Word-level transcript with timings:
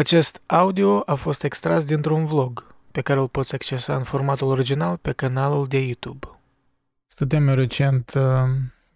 Acest 0.00 0.42
audio 0.46 1.02
a 1.06 1.14
fost 1.14 1.44
extras 1.44 1.84
dintr-un 1.84 2.24
vlog 2.24 2.74
pe 2.92 3.00
care 3.00 3.20
îl 3.20 3.28
poți 3.28 3.54
accesa 3.54 3.96
în 3.96 4.02
formatul 4.02 4.48
original 4.48 4.96
pe 4.96 5.12
canalul 5.12 5.66
de 5.66 5.78
YouTube. 5.78 6.26
Stăteam 7.06 7.48
eu 7.48 7.54
recent 7.54 8.12
uh, 8.14 8.22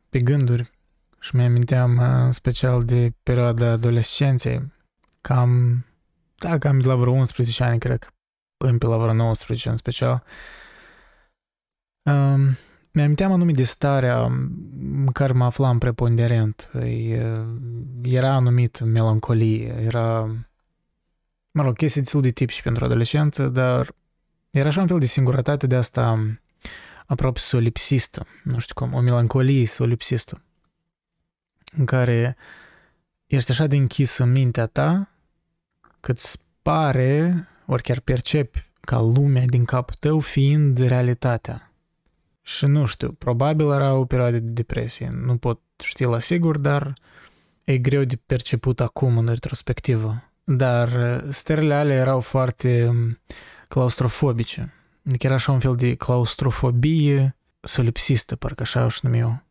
pe 0.08 0.20
gânduri 0.20 0.72
și 1.20 1.36
mi-aminteam 1.36 1.96
uh, 1.96 2.04
în 2.04 2.32
special 2.32 2.84
de 2.84 3.12
perioada 3.22 3.70
adolescenței, 3.70 4.72
cam, 5.20 5.84
da, 6.36 6.58
cam 6.58 6.80
de 6.80 6.86
la 6.86 6.94
vreo 6.94 7.12
11 7.12 7.64
ani, 7.64 7.78
cred 7.78 7.98
că, 7.98 8.08
până 8.56 8.78
pe 8.78 8.86
la 8.86 8.96
vreo 8.96 9.12
19 9.12 9.68
în 9.68 9.76
special. 9.76 10.22
Um, 12.02 12.56
mi-aminteam 12.92 13.32
anume 13.32 13.52
de 13.52 13.62
starea 13.62 14.24
în 14.80 15.10
care 15.12 15.32
mă 15.32 15.44
aflam 15.44 15.78
preponderent. 15.78 16.70
Era 18.02 18.32
anumit 18.32 18.80
melancolie, 18.80 19.74
era 19.80 20.28
mă 21.54 21.62
rog, 21.62 21.76
chestii 21.76 22.00
destul 22.00 22.20
de 22.20 22.30
tip 22.30 22.48
și 22.48 22.62
pentru 22.62 22.84
adolescență, 22.84 23.48
dar 23.48 23.94
era 24.50 24.68
așa 24.68 24.80
un 24.80 24.86
fel 24.86 24.98
de 24.98 25.06
singurătate 25.06 25.66
de 25.66 25.76
asta 25.76 26.18
aproape 27.06 27.38
solipsistă, 27.38 28.26
nu 28.42 28.58
știu 28.58 28.74
cum, 28.74 28.94
o 28.94 29.00
melancolie 29.00 29.66
solipsistă, 29.66 30.42
în 31.76 31.84
care 31.84 32.36
ești 33.26 33.50
așa 33.50 33.66
de 33.66 33.76
închis 33.76 34.16
în 34.16 34.32
mintea 34.32 34.66
ta 34.66 35.08
că 36.00 36.10
îți 36.10 36.38
pare, 36.62 37.48
ori 37.66 37.82
chiar 37.82 38.00
percepi 38.00 38.64
ca 38.80 39.00
lumea 39.00 39.44
din 39.46 39.64
capul 39.64 39.94
tău 39.98 40.20
fiind 40.20 40.78
realitatea. 40.78 41.72
Și 42.42 42.66
nu 42.66 42.84
știu, 42.84 43.12
probabil 43.12 43.70
era 43.70 43.94
o 43.94 44.04
perioadă 44.04 44.38
de 44.38 44.52
depresie, 44.52 45.08
nu 45.12 45.36
pot 45.36 45.60
ști 45.84 46.04
la 46.04 46.20
sigur, 46.20 46.58
dar 46.58 46.94
e 47.64 47.78
greu 47.78 48.04
de 48.04 48.16
perceput 48.26 48.80
acum 48.80 49.18
în 49.18 49.26
retrospectivă 49.26 50.33
dar 50.44 50.88
uh, 50.88 51.28
stările 51.28 51.74
alea 51.74 51.96
erau 51.96 52.20
foarte 52.20 52.86
um, 52.88 53.18
claustrofobice. 53.68 54.72
Adică 55.06 55.26
era 55.26 55.34
așa 55.34 55.52
un 55.52 55.58
fel 55.58 55.74
de 55.74 55.94
claustrofobie 55.94 57.36
solipsistă, 57.60 58.36
parcă 58.36 58.62
așa 58.62 58.84
o 58.84 58.88
numi 59.02 59.18
eu. 59.18 59.42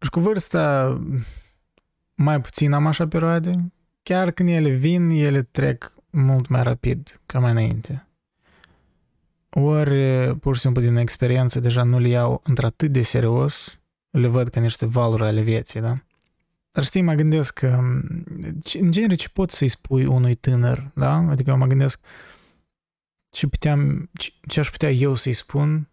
Și 0.00 0.10
cu 0.10 0.20
vârsta 0.20 0.98
mai 2.14 2.40
puțin 2.40 2.72
am 2.72 2.86
așa 2.86 3.08
perioade. 3.08 3.72
Chiar 4.02 4.30
când 4.30 4.48
ele 4.48 4.68
vin, 4.68 5.10
ele 5.10 5.42
trec 5.42 5.92
mult 6.10 6.48
mai 6.48 6.62
rapid 6.62 7.20
ca 7.26 7.38
mai 7.38 7.50
înainte. 7.50 8.06
Ori, 9.50 10.36
pur 10.38 10.54
și 10.54 10.60
simplu 10.60 10.82
din 10.82 10.96
experiență, 10.96 11.60
deja 11.60 11.82
nu 11.82 11.98
le 11.98 12.08
iau 12.08 12.40
într-atât 12.44 12.90
de 12.90 13.02
serios, 13.02 13.80
le 14.10 14.26
văd 14.26 14.48
ca 14.48 14.60
niște 14.60 14.86
valuri 14.86 15.24
ale 15.24 15.40
vieții, 15.40 15.80
da? 15.80 15.98
Dar 16.72 16.84
știi, 16.84 17.02
mă 17.02 17.14
gândesc 17.14 17.54
că, 17.54 17.66
în 18.72 18.90
genere, 18.90 19.14
ce 19.14 19.28
poți 19.28 19.56
să-i 19.56 19.68
spui 19.68 20.06
unui 20.06 20.34
tânăr, 20.34 20.90
da? 20.94 21.12
Adică 21.12 21.54
mă 21.54 21.66
gândesc 21.66 22.00
ce, 23.30 23.46
puteam, 23.46 24.10
ce, 24.12 24.30
ce 24.48 24.60
aș 24.60 24.70
putea 24.70 24.90
eu 24.90 25.14
să-i 25.14 25.32
spun 25.32 25.88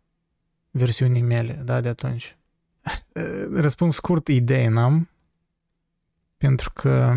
versiunii 0.71 1.21
mele, 1.21 1.53
da, 1.53 1.81
de 1.81 1.87
atunci. 1.87 2.37
Răspuns 3.65 3.95
scurt, 3.95 4.27
idei 4.27 4.67
n-am, 4.67 5.09
pentru 6.37 6.71
că 6.73 7.13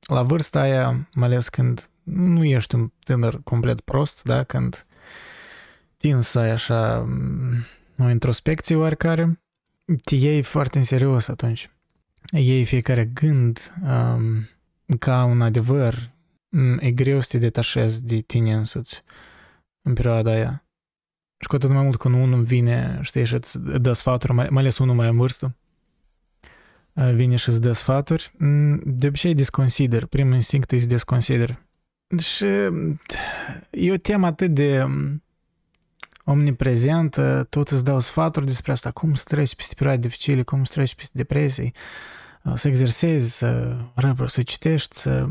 la 0.00 0.22
vârsta 0.22 0.60
aia, 0.60 1.08
mai 1.14 1.26
ales 1.26 1.48
când 1.48 1.90
nu 2.02 2.44
ești 2.44 2.74
un 2.74 2.92
tânăr 3.04 3.40
complet 3.42 3.80
prost, 3.80 4.22
da, 4.22 4.44
când 4.44 4.86
tin 5.96 6.20
să 6.20 6.38
ai 6.38 6.50
așa 6.50 7.08
o 7.98 8.10
introspecție 8.10 8.76
oarecare, 8.76 9.40
te 10.04 10.14
iei 10.14 10.42
foarte 10.42 10.78
în 10.78 10.84
serios 10.84 11.28
atunci 11.28 11.70
iei 12.30 12.64
fiecare 12.64 13.04
gând 13.04 13.72
um, 13.82 14.48
ca 14.98 15.24
un 15.24 15.40
adevăr, 15.40 16.10
mm, 16.48 16.78
e 16.78 16.90
greu 16.90 17.20
să 17.20 17.28
te 17.30 17.38
detașezi 17.38 18.04
de 18.04 18.20
tine 18.20 18.54
însuți 18.54 19.02
în 19.82 19.94
perioada 19.94 20.30
aia. 20.30 20.64
Și 21.38 21.48
cu 21.48 21.54
atât 21.54 21.70
mai 21.70 21.82
mult 21.82 21.96
când 21.96 22.14
unul 22.14 22.42
vine, 22.42 22.98
știi, 23.02 23.24
și 23.24 23.34
îți 23.34 23.60
dă 23.60 23.92
sfaturi, 23.92 24.32
mai, 24.32 24.46
mai 24.50 24.62
ales 24.62 24.78
unul 24.78 24.94
mai 24.94 25.08
în 25.08 25.16
vârstă, 25.16 25.56
uh, 26.92 27.12
vine 27.14 27.36
și 27.36 27.48
îți 27.48 27.60
dă 27.60 27.72
sfaturi, 27.72 28.32
mm, 28.38 28.80
de 28.84 29.06
obicei 29.06 29.34
desconsider. 29.34 30.06
Primul 30.06 30.34
instinct 30.34 30.72
e 30.72 30.78
să 30.78 30.86
desconsider. 30.86 31.62
Și 32.18 32.44
e 33.70 33.92
o 33.92 33.96
temă 33.96 34.26
atât 34.26 34.50
de 34.50 34.84
mm, 36.24 36.32
omniprezentă, 36.32 37.46
tot 37.48 37.68
îți 37.68 37.84
dau 37.84 38.00
sfaturi 38.00 38.46
despre 38.46 38.72
asta, 38.72 38.90
cum 38.90 39.14
să 39.14 39.24
treci 39.26 39.54
peste 39.54 39.74
perioade 39.74 40.00
dificile, 40.00 40.42
cum 40.42 40.64
să 40.64 40.72
treci 40.72 40.94
peste 40.94 41.12
depresii, 41.16 41.74
să 42.54 42.68
exersezi, 42.68 43.36
să, 43.36 43.76
whatever, 43.96 44.28
să 44.28 44.42
citești, 44.42 44.96
să... 44.96 45.26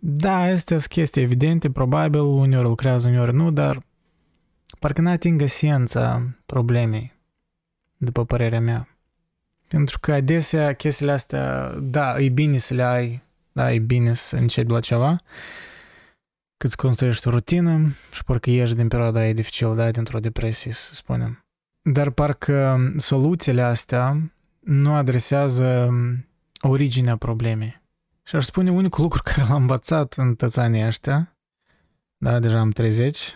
Da, 0.00 0.36
astea 0.36 0.78
sunt 0.78 0.90
chestii 0.90 1.22
evidente, 1.22 1.70
probabil, 1.70 2.20
uneori 2.20 2.68
lucrează, 2.68 3.08
uneori 3.08 3.34
nu, 3.34 3.50
dar 3.50 3.82
parcă 4.78 5.00
nu 5.00 5.10
ating 5.10 5.42
esența 5.42 6.22
problemei, 6.46 7.14
după 7.96 8.24
părerea 8.24 8.60
mea. 8.60 8.88
Pentru 9.68 9.98
că 10.00 10.12
adesea 10.12 10.72
chestiile 10.72 11.12
astea, 11.12 11.74
da, 11.80 12.18
e 12.18 12.28
bine 12.28 12.58
să 12.58 12.74
le 12.74 12.82
ai, 12.82 13.22
da, 13.52 13.72
e 13.72 13.78
bine 13.78 14.14
să 14.14 14.36
începi 14.36 14.70
la 14.70 14.80
ceva, 14.80 15.20
cât 16.58 16.70
să 16.70 16.76
construiești 16.78 17.28
o 17.28 17.30
rutină 17.30 17.94
și 18.12 18.24
parcă 18.24 18.50
ieși 18.50 18.74
din 18.74 18.88
perioada 18.88 19.20
aia 19.20 19.32
dificilă, 19.32 19.74
da, 19.74 19.90
dintr-o 19.90 20.18
depresie, 20.18 20.72
să 20.72 20.94
spunem. 20.94 21.44
Dar 21.82 22.10
parcă 22.10 22.78
soluțiile 22.96 23.62
astea 23.62 24.32
nu 24.58 24.94
adresează 24.94 25.88
originea 26.60 27.16
problemei. 27.16 27.80
Și 28.22 28.36
aș 28.36 28.44
spune 28.44 28.70
unicul 28.70 29.02
lucru 29.02 29.22
care 29.24 29.42
l-am 29.48 29.60
învățat 29.60 30.12
în 30.12 30.34
tățanii 30.34 30.86
ăștia, 30.86 31.36
da, 32.16 32.38
deja 32.38 32.58
am 32.58 32.70
30, 32.70 33.34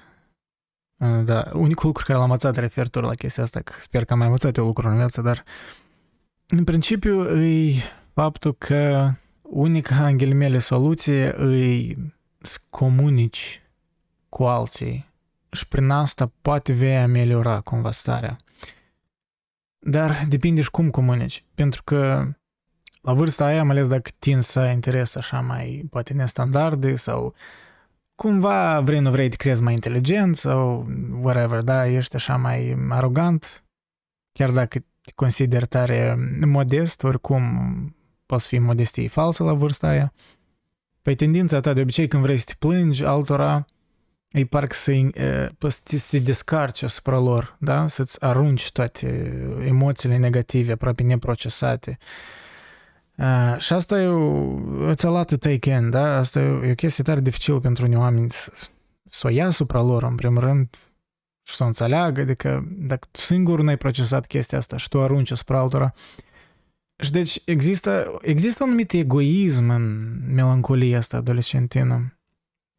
da, 1.25 1.51
unicul 1.53 1.87
lucru 1.87 2.05
care 2.07 2.19
l-am 2.19 2.31
învățat 2.31 2.57
referitor 2.57 3.05
la 3.05 3.15
chestia 3.15 3.43
asta, 3.43 3.61
că 3.61 3.73
sper 3.79 4.05
că 4.05 4.13
am 4.13 4.19
mai 4.19 4.27
învățat 4.27 4.57
eu 4.57 4.65
lucruri 4.65 4.91
în 4.91 4.97
viață, 4.97 5.21
dar 5.21 5.45
în 6.49 6.65
principiu 6.65 7.43
e 7.43 7.73
faptul 8.13 8.55
că 8.55 9.11
unica, 9.43 10.07
în 10.07 10.17
ghilimele, 10.17 10.59
soluție 10.59 11.25
e 11.55 11.97
să 12.43 12.59
comunici 12.71 13.63
cu 14.29 14.45
alții 14.45 15.11
și 15.51 15.69
prin 15.69 15.91
asta 15.91 16.33
poate 16.43 16.73
vei 16.73 16.97
ameliora 16.97 17.61
cumva 17.61 17.91
starea. 17.91 18.37
Dar 19.79 20.25
depinde 20.29 20.61
și 20.61 20.71
cum 20.71 20.91
comunici, 20.91 21.45
pentru 21.55 21.83
că 21.83 22.33
la 23.03 23.13
vârsta 23.15 23.45
aia, 23.45 23.63
mai 23.65 23.77
ales 23.77 23.89
dacă 23.89 24.11
tin 24.19 24.41
să 24.41 24.61
ai 24.61 24.73
interes 24.73 25.15
așa 25.15 25.41
mai, 25.41 25.87
poate 25.91 26.13
nestandarde 26.13 26.95
sau 26.97 27.35
cumva 28.15 28.81
vrei, 28.81 29.01
nu 29.01 29.11
vrei, 29.11 29.29
te 29.29 29.37
crezi 29.37 29.63
mai 29.63 29.73
inteligent 29.73 30.37
sau 30.37 30.87
whatever, 31.21 31.61
da, 31.61 31.87
ești 31.87 32.17
așa 32.17 32.37
mai 32.37 32.77
arogant, 32.89 33.65
chiar 34.33 34.51
dacă 34.51 34.79
te 34.79 35.13
consideri 35.15 35.67
tare 35.67 36.17
modest, 36.47 37.03
oricum 37.03 37.43
poți 38.27 38.47
fi 38.47 38.59
modestie 38.59 39.09
falsă 39.09 39.43
la 39.43 39.53
vârsta 39.53 39.87
aia. 39.89 40.13
Păi 41.03 41.15
tendința 41.15 41.61
ta 41.61 41.73
de 41.73 41.81
obicei 41.81 42.09
când 42.09 42.23
vrei 42.23 42.37
să 42.37 42.45
te 42.47 42.55
plângi 42.59 43.05
altora, 43.05 43.65
îi 44.33 44.45
parcă 44.45 44.75
să, 44.75 44.93
să 45.85 45.97
se 45.97 46.19
descarci 46.19 46.83
asupra 46.83 47.19
lor, 47.19 47.57
da? 47.59 47.87
Să-ți 47.87 48.25
arunci 48.25 48.73
toate 48.73 49.33
emoțiile 49.67 50.17
negative, 50.17 50.73
aproape 50.73 51.03
neprocesate. 51.03 51.99
Uh, 53.17 53.59
și 53.59 53.73
asta 53.73 54.01
e 54.01 54.07
o, 54.07 54.93
it's 54.93 55.05
a 55.05 55.09
lot 55.09 55.27
to 55.27 55.37
take 55.37 55.71
in, 55.71 55.91
da? 55.91 56.17
Asta 56.17 56.41
e 56.41 56.71
o 56.71 56.75
chestie 56.75 57.05
tare 57.05 57.21
dificil 57.21 57.61
pentru 57.61 57.85
unii 57.85 57.97
oameni 57.97 58.31
să, 58.31 58.53
să 59.09 59.27
o 59.27 59.31
ia 59.31 59.47
asupra 59.47 59.83
lor, 59.83 60.03
în 60.03 60.15
primul 60.15 60.41
rând, 60.41 60.77
și 61.43 61.55
să 61.55 61.63
o 61.63 61.67
înțeleagă, 61.67 62.21
adică 62.21 62.65
dacă 62.69 63.09
tu 63.11 63.21
singur 63.21 63.61
n-ai 63.61 63.77
procesat 63.77 64.27
chestia 64.27 64.59
asta 64.59 64.77
și 64.77 64.89
tu 64.89 65.03
arunci 65.03 65.31
asupra 65.31 65.59
altora, 65.59 65.95
și 67.03 67.11
deci 67.11 67.43
există, 67.45 68.19
există 68.21 68.63
un 68.63 68.69
anumit 68.69 68.93
egoism 68.93 69.69
în 69.69 70.19
melancolia 70.35 70.99
asta 70.99 71.17
adolescentină. 71.17 72.19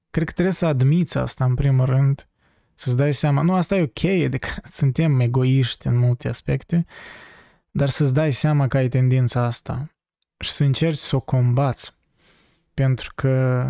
Cred 0.10 0.26
că 0.26 0.32
trebuie 0.32 0.54
să 0.54 0.66
admiți 0.66 1.18
asta 1.18 1.46
în 1.46 1.54
primul 1.54 1.86
rând, 1.86 2.28
să-ți 2.76 2.98
dai 2.98 3.14
seama, 3.14 3.42
nu, 3.42 3.54
asta 3.54 3.76
e 3.76 3.82
ok, 3.82 4.04
adică 4.04 4.48
suntem 4.80 5.20
egoiști 5.20 5.88
în 5.88 5.98
multe 5.98 6.30
aspecte, 6.30 6.86
dar 7.72 7.90
să-ți 7.90 8.14
dai 8.14 8.32
seama 8.32 8.68
că 8.68 8.78
ai 8.78 8.88
tendința 8.88 9.42
asta 9.42 9.92
și 10.40 10.52
să 10.52 10.64
încerci 10.64 10.98
să 10.98 11.16
o 11.16 11.20
combați. 11.20 11.94
Pentru 12.74 13.12
că 13.16 13.66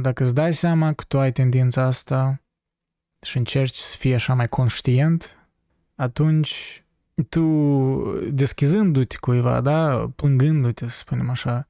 dacă 0.00 0.22
îți 0.22 0.34
dai 0.34 0.54
seama 0.54 0.92
că 0.92 1.04
tu 1.08 1.18
ai 1.18 1.32
tendința 1.32 1.82
asta 1.82 2.42
și 3.22 3.36
încerci 3.36 3.76
să 3.76 3.96
fii 3.96 4.14
așa 4.14 4.34
mai 4.34 4.48
conștient, 4.48 5.48
atunci 5.94 6.84
tu, 7.28 7.42
deschizându-te 8.30 9.16
cuiva, 9.16 9.60
da, 9.60 10.10
plângându-te, 10.16 10.88
să 10.88 10.96
spunem 10.96 11.30
așa, 11.30 11.68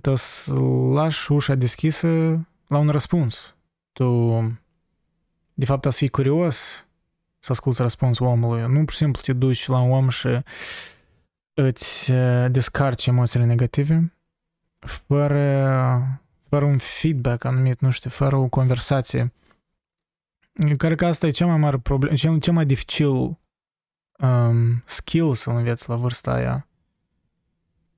tu 0.00 0.10
o 0.10 0.14
să 0.14 0.54
lași 0.92 1.32
ușa 1.32 1.54
deschisă 1.54 2.08
la 2.66 2.78
un 2.78 2.88
răspuns. 2.88 3.56
Tu, 3.92 4.40
de 5.54 5.64
fapt, 5.64 5.84
să 5.84 5.90
fii 5.90 6.08
curios 6.08 6.86
să 7.38 7.52
asculți 7.52 7.82
răspunsul 7.82 8.26
omului. 8.26 8.66
Nu 8.72 8.78
pur 8.78 8.90
și 8.90 8.96
simplu 8.96 9.20
te 9.24 9.32
duci 9.32 9.66
la 9.66 9.80
un 9.80 9.90
om 9.90 10.08
și 10.08 10.28
îți 11.54 12.12
descarci 12.50 13.06
emoțiile 13.06 13.44
negative 13.44 14.14
fără, 14.78 16.20
fără 16.48 16.64
un 16.64 16.78
feedback 16.78 17.44
anumit, 17.44 17.80
nu 17.80 17.90
știu, 17.90 18.10
fără 18.10 18.36
o 18.36 18.48
conversație. 18.48 19.32
Cred 20.76 20.96
că 20.96 21.06
asta 21.06 21.26
e 21.26 21.30
cea 21.30 21.46
mai 21.46 21.56
mare 21.56 21.78
problemă, 21.78 22.14
cel, 22.14 22.38
cel 22.38 22.52
mai 22.52 22.66
dificil 22.66 23.38
um, 24.18 24.82
skill 24.84 25.34
să 25.34 25.50
înveți 25.50 25.88
la 25.88 25.96
vârsta 25.96 26.32
aia. 26.32 26.68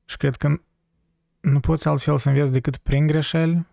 Și 0.05 0.17
cred 0.17 0.37
că 0.37 0.61
nu 1.41 1.61
poți 1.61 1.89
altfel 1.89 2.19
să 2.19 2.29
înveți 2.29 2.53
decât 2.53 2.77
prin 2.77 3.07
greșeli, 3.07 3.67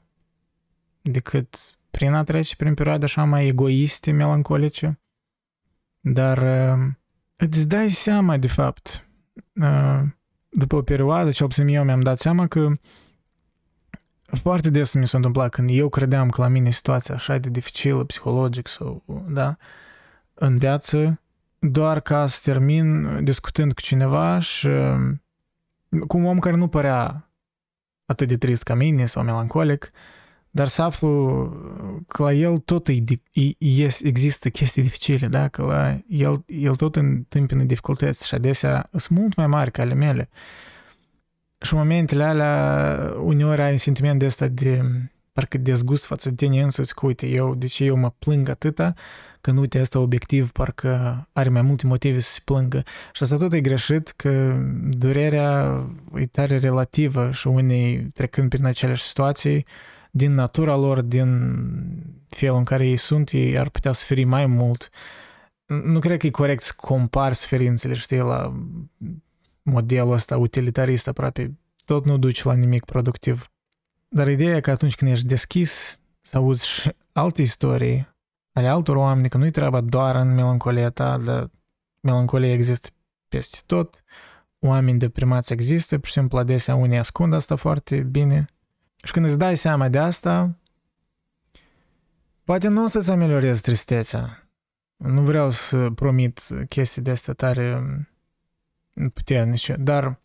decât 1.01 1.55
prin 1.91 2.13
a 2.13 2.23
trece 2.23 2.55
prin 2.55 2.73
perioade 2.73 3.03
așa 3.03 3.23
mai 3.23 3.47
egoiste, 3.47 4.11
melancolice. 4.11 4.99
Dar 5.99 6.37
uh, 6.37 6.91
îți 7.37 7.67
dai 7.67 7.89
seama, 7.89 8.37
de 8.37 8.47
fapt, 8.47 9.07
uh, 9.53 10.01
după 10.49 10.75
o 10.75 10.81
perioadă, 10.81 11.31
cel 11.31 11.47
puțin 11.47 11.67
eu 11.67 11.83
mi-am 11.83 12.01
dat 12.01 12.19
seama 12.19 12.47
că 12.47 12.71
foarte 14.25 14.69
des 14.69 14.93
mi 14.93 15.07
s-a 15.07 15.17
întâmplat 15.17 15.49
când 15.49 15.69
eu 15.71 15.89
credeam 15.89 16.29
că 16.29 16.41
la 16.41 16.47
mine 16.47 16.71
situația 16.71 17.15
așa 17.15 17.37
de 17.37 17.49
dificilă, 17.49 18.03
psihologic 18.03 18.67
sau, 18.67 19.03
da, 19.27 19.57
în 20.33 20.57
viață, 20.57 21.21
doar 21.71 21.99
ca 21.99 22.27
să 22.27 22.39
termin 22.43 23.19
discutând 23.23 23.73
cu 23.73 23.81
cineva 23.81 24.39
și 24.39 24.67
cu 26.07 26.17
un 26.17 26.25
om 26.25 26.39
care 26.39 26.55
nu 26.55 26.67
părea 26.67 27.29
atât 28.05 28.27
de 28.27 28.37
trist 28.37 28.63
ca 28.63 28.73
mine 28.73 29.05
sau 29.05 29.23
melancolic, 29.23 29.91
dar 30.49 30.67
să 30.67 30.81
aflu 30.81 31.49
că 32.07 32.23
la 32.23 32.33
el 32.33 32.57
tot 32.57 32.87
e, 32.87 33.03
e, 33.57 33.87
există 34.03 34.49
chestii 34.49 34.81
dificile, 34.81 35.27
da? 35.27 35.47
că 35.47 35.61
la 35.61 35.99
el, 36.07 36.43
el 36.47 36.75
tot 36.75 36.95
întâmpină 36.95 37.63
dificultăți 37.63 38.27
și 38.27 38.35
adesea 38.35 38.89
sunt 38.91 39.19
mult 39.19 39.35
mai 39.35 39.47
mari 39.47 39.71
ca 39.71 39.81
ale 39.81 39.93
mele. 39.93 40.29
Și 41.61 41.73
în 41.73 41.79
momentele 41.79 42.23
alea, 42.23 43.13
uneori 43.21 43.61
ai 43.61 43.71
un 43.71 43.77
sentiment 43.77 44.19
de 44.19 44.25
ăsta 44.25 44.47
de 44.47 44.81
parcă 45.33 45.57
dezgust 45.57 46.05
față 46.05 46.29
de 46.29 46.35
tine 46.35 46.61
însuți, 46.61 46.95
că 46.95 47.05
uite, 47.05 47.27
eu, 47.27 47.55
de 47.55 47.67
ce 47.67 47.83
eu 47.83 47.95
mă 47.95 48.09
plâng 48.19 48.49
atâta, 48.49 48.93
că 49.41 49.51
nu 49.51 49.59
uite, 49.59 49.79
asta 49.79 49.99
obiectiv 49.99 50.51
parcă 50.51 51.27
are 51.31 51.49
mai 51.49 51.61
multe 51.61 51.87
motive 51.87 52.19
să 52.19 52.31
se 52.31 52.39
plângă. 52.45 52.83
Și 53.13 53.23
asta 53.23 53.37
tot 53.37 53.53
e 53.53 53.61
greșit, 53.61 54.09
că 54.09 54.57
durerea 54.89 55.83
e 56.15 56.25
tare 56.25 56.57
relativă 56.57 57.31
și 57.31 57.47
unii 57.47 58.03
trecând 58.03 58.49
prin 58.49 58.65
aceleași 58.65 59.03
situații, 59.03 59.65
din 60.11 60.33
natura 60.33 60.75
lor, 60.75 61.01
din 61.01 61.57
felul 62.29 62.57
în 62.57 62.63
care 62.63 62.87
ei 62.87 62.97
sunt, 62.97 63.29
ei 63.31 63.57
ar 63.57 63.69
putea 63.69 63.91
suferi 63.91 64.23
mai 64.23 64.45
mult. 64.45 64.89
Nu 65.65 65.99
cred 65.99 66.19
că 66.19 66.27
e 66.27 66.29
corect 66.29 66.61
să 66.61 66.73
compari 66.75 67.35
suferințele, 67.35 67.93
știi, 67.93 68.17
la 68.17 68.63
modelul 69.61 70.11
ăsta 70.11 70.37
utilitarist 70.37 71.07
aproape. 71.07 71.57
Tot 71.85 72.05
nu 72.05 72.17
duce 72.17 72.47
la 72.47 72.53
nimic 72.53 72.85
productiv. 72.85 73.52
Dar 74.15 74.27
ideea 74.27 74.55
e 74.55 74.61
că 74.61 74.71
atunci 74.71 74.95
când 74.95 75.11
ești 75.11 75.25
deschis 75.25 75.99
să 76.21 76.37
auzi 76.37 76.67
și 76.67 76.95
alte 77.11 77.41
istorii 77.41 78.15
ale 78.51 78.67
altor 78.67 78.95
oameni, 78.95 79.29
că 79.29 79.37
nu-i 79.37 79.51
treaba 79.51 79.81
doar 79.81 80.15
în 80.15 80.33
melancolia 80.33 80.89
ta, 80.89 81.17
dar 81.17 81.49
melancolia 81.99 82.51
există 82.51 82.89
peste 83.27 83.57
tot, 83.65 84.03
oameni 84.59 84.99
deprimați 84.99 85.53
există, 85.53 85.97
pur 85.97 86.05
și 86.05 86.11
simplu 86.11 86.37
adesea 86.37 86.75
unii 86.75 86.97
ascund 86.97 87.33
asta 87.33 87.55
foarte 87.55 87.99
bine. 87.99 88.45
Și 89.03 89.11
când 89.11 89.25
îți 89.25 89.37
dai 89.37 89.57
seama 89.57 89.89
de 89.89 89.99
asta, 89.99 90.57
poate 92.43 92.67
nu 92.67 92.83
o 92.83 92.87
să-ți 92.87 93.11
ameliorezi 93.11 93.61
tristețea. 93.61 94.47
Nu 94.95 95.21
vreau 95.21 95.51
să 95.51 95.89
promit 95.89 96.39
chestii 96.69 97.01
de 97.01 97.11
astea 97.11 97.33
tare 97.33 97.81
puternice, 99.13 99.75
dar 99.79 100.19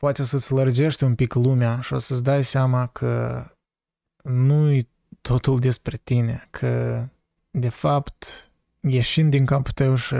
poate 0.00 0.22
să-ți 0.22 0.52
lărgești 0.52 1.04
un 1.04 1.14
pic 1.14 1.34
lumea 1.34 1.80
și 1.80 1.92
o 1.92 1.98
să-ți 1.98 2.22
dai 2.22 2.44
seama 2.44 2.86
că 2.86 3.44
nu-i 4.22 4.88
totul 5.20 5.58
despre 5.58 6.00
tine, 6.02 6.48
că 6.50 7.04
de 7.50 7.68
fapt 7.68 8.50
ieșind 8.80 9.30
din 9.30 9.46
capul 9.46 9.72
tău 9.72 9.94
și 9.94 10.14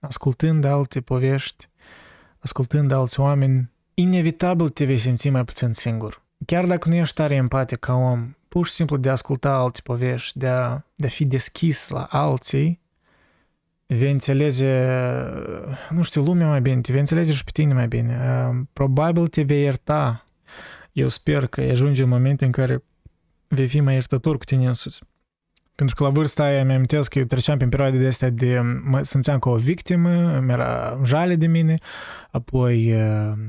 ascultând 0.00 0.64
alte 0.64 1.00
povești, 1.00 1.68
ascultând 2.38 2.90
alți 2.90 3.20
oameni, 3.20 3.70
inevitabil 3.94 4.68
te 4.68 4.84
vei 4.84 4.98
simți 4.98 5.28
mai 5.28 5.44
puțin 5.44 5.72
singur. 5.72 6.22
Chiar 6.46 6.66
dacă 6.66 6.88
nu 6.88 6.94
ești 6.94 7.14
tare 7.14 7.34
empatic 7.34 7.78
ca 7.78 7.94
om, 7.94 8.34
pur 8.48 8.66
și 8.66 8.72
simplu 8.72 8.96
de 8.96 9.08
a 9.08 9.12
asculta 9.12 9.54
alte 9.54 9.80
povești, 9.82 10.38
de 10.38 10.48
a, 10.48 10.82
de 10.94 11.06
a 11.06 11.10
fi 11.10 11.24
deschis 11.24 11.88
la 11.88 12.04
alții, 12.04 12.80
vei 13.86 14.10
înțelege, 14.10 14.86
nu 15.90 16.02
știu, 16.02 16.22
lumea 16.22 16.46
mai 16.46 16.60
bine, 16.60 16.80
te 16.80 16.92
vei 16.92 17.00
înțelege 17.00 17.32
și 17.32 17.44
pe 17.44 17.50
tine 17.52 17.74
mai 17.74 17.88
bine. 17.88 18.18
Probabil 18.72 19.26
te 19.26 19.42
vei 19.42 19.62
ierta. 19.62 20.26
Eu 20.92 21.08
sper 21.08 21.46
că 21.46 21.60
ajunge 21.60 22.02
în 22.02 22.08
momente 22.08 22.44
în 22.44 22.50
care 22.50 22.84
vei 23.48 23.68
fi 23.68 23.80
mai 23.80 23.94
iertător 23.94 24.38
cu 24.38 24.44
tine 24.44 24.66
însuți. 24.66 25.02
Pentru 25.74 25.94
că 25.94 26.02
la 26.02 26.10
vârsta 26.10 26.42
aia 26.42 26.64
mi-am 26.64 26.84
că 26.84 27.18
eu 27.18 27.24
treceam 27.24 27.56
prin 27.56 27.68
perioade 27.68 27.98
de 27.98 28.06
astea 28.06 28.30
de... 28.30 28.60
mă 28.84 29.02
simțeam 29.02 29.38
ca 29.38 29.50
o 29.50 29.56
victimă, 29.56 30.38
mi-era 30.38 31.00
jale 31.04 31.36
de 31.36 31.46
mine, 31.46 31.78
apoi 32.30 32.94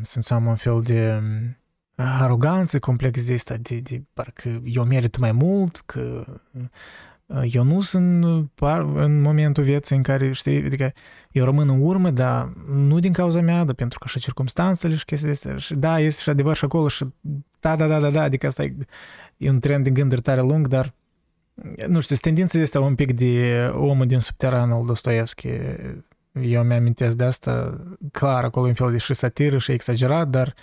simțeam 0.02 0.46
un 0.46 0.56
fel 0.56 0.82
de 0.82 1.22
aroganță, 1.96 2.80
complex 2.80 3.26
de 3.26 3.34
asta, 3.34 3.56
de, 3.62 3.80
de 3.80 4.04
parcă 4.14 4.62
eu 4.66 4.84
merit 4.84 5.18
mai 5.18 5.32
mult, 5.32 5.82
că 5.86 6.26
eu 7.42 7.64
nu 7.64 7.82
sunt 7.82 8.24
în 8.96 9.22
momentul 9.22 9.64
vieții 9.64 9.96
în 9.96 10.02
care, 10.04 10.32
știi, 10.32 10.66
adică 10.66 10.94
eu 11.32 11.46
rămân 11.46 11.70
în 11.70 11.82
urmă, 11.82 12.12
dar 12.12 12.54
nu 12.74 13.00
din 13.00 13.14
cauza 13.14 13.42
mea, 13.42 13.64
dar 13.64 13.76
pentru 13.76 14.00
că 14.00 14.08
și 14.08 14.20
circumstanțele 14.20 14.96
și 14.96 15.06
chestii 15.06 15.30
astea. 15.30 15.58
Și 15.58 15.76
da, 15.76 16.00
este 16.00 16.22
și 16.22 16.30
adevăr 16.30 16.56
și 16.56 16.66
acolo 16.66 16.88
și 16.88 17.06
da, 17.60 17.76
da, 17.76 17.88
da, 17.88 18.00
da, 18.00 18.10
da, 18.10 18.22
adică 18.22 18.48
asta 18.48 18.64
e, 18.64 18.76
e 19.38 19.50
un 19.50 19.60
trend 19.60 19.84
de 19.84 19.90
gânduri 19.90 20.22
tare 20.22 20.42
lung, 20.42 20.68
dar 20.68 20.94
nu 21.88 22.00
știu, 22.00 22.16
tendința 22.16 22.60
este 22.60 22.78
un 22.78 22.96
pic 22.96 23.14
de 23.14 23.72
omul 23.74 24.06
din 24.06 24.20
subteran 24.20 24.72
al 24.72 24.86
Dostoevski. 24.86 25.48
Eu 26.42 26.64
mi-amintesc 26.64 27.16
de 27.16 27.24
asta, 27.24 27.82
clar, 28.12 28.44
acolo 28.44 28.68
un 28.68 28.74
fel 28.74 28.92
de 28.92 28.98
și 28.98 29.14
satiră 29.14 29.58
și 29.58 29.72
exagerat, 29.72 30.28
dar 30.28 30.54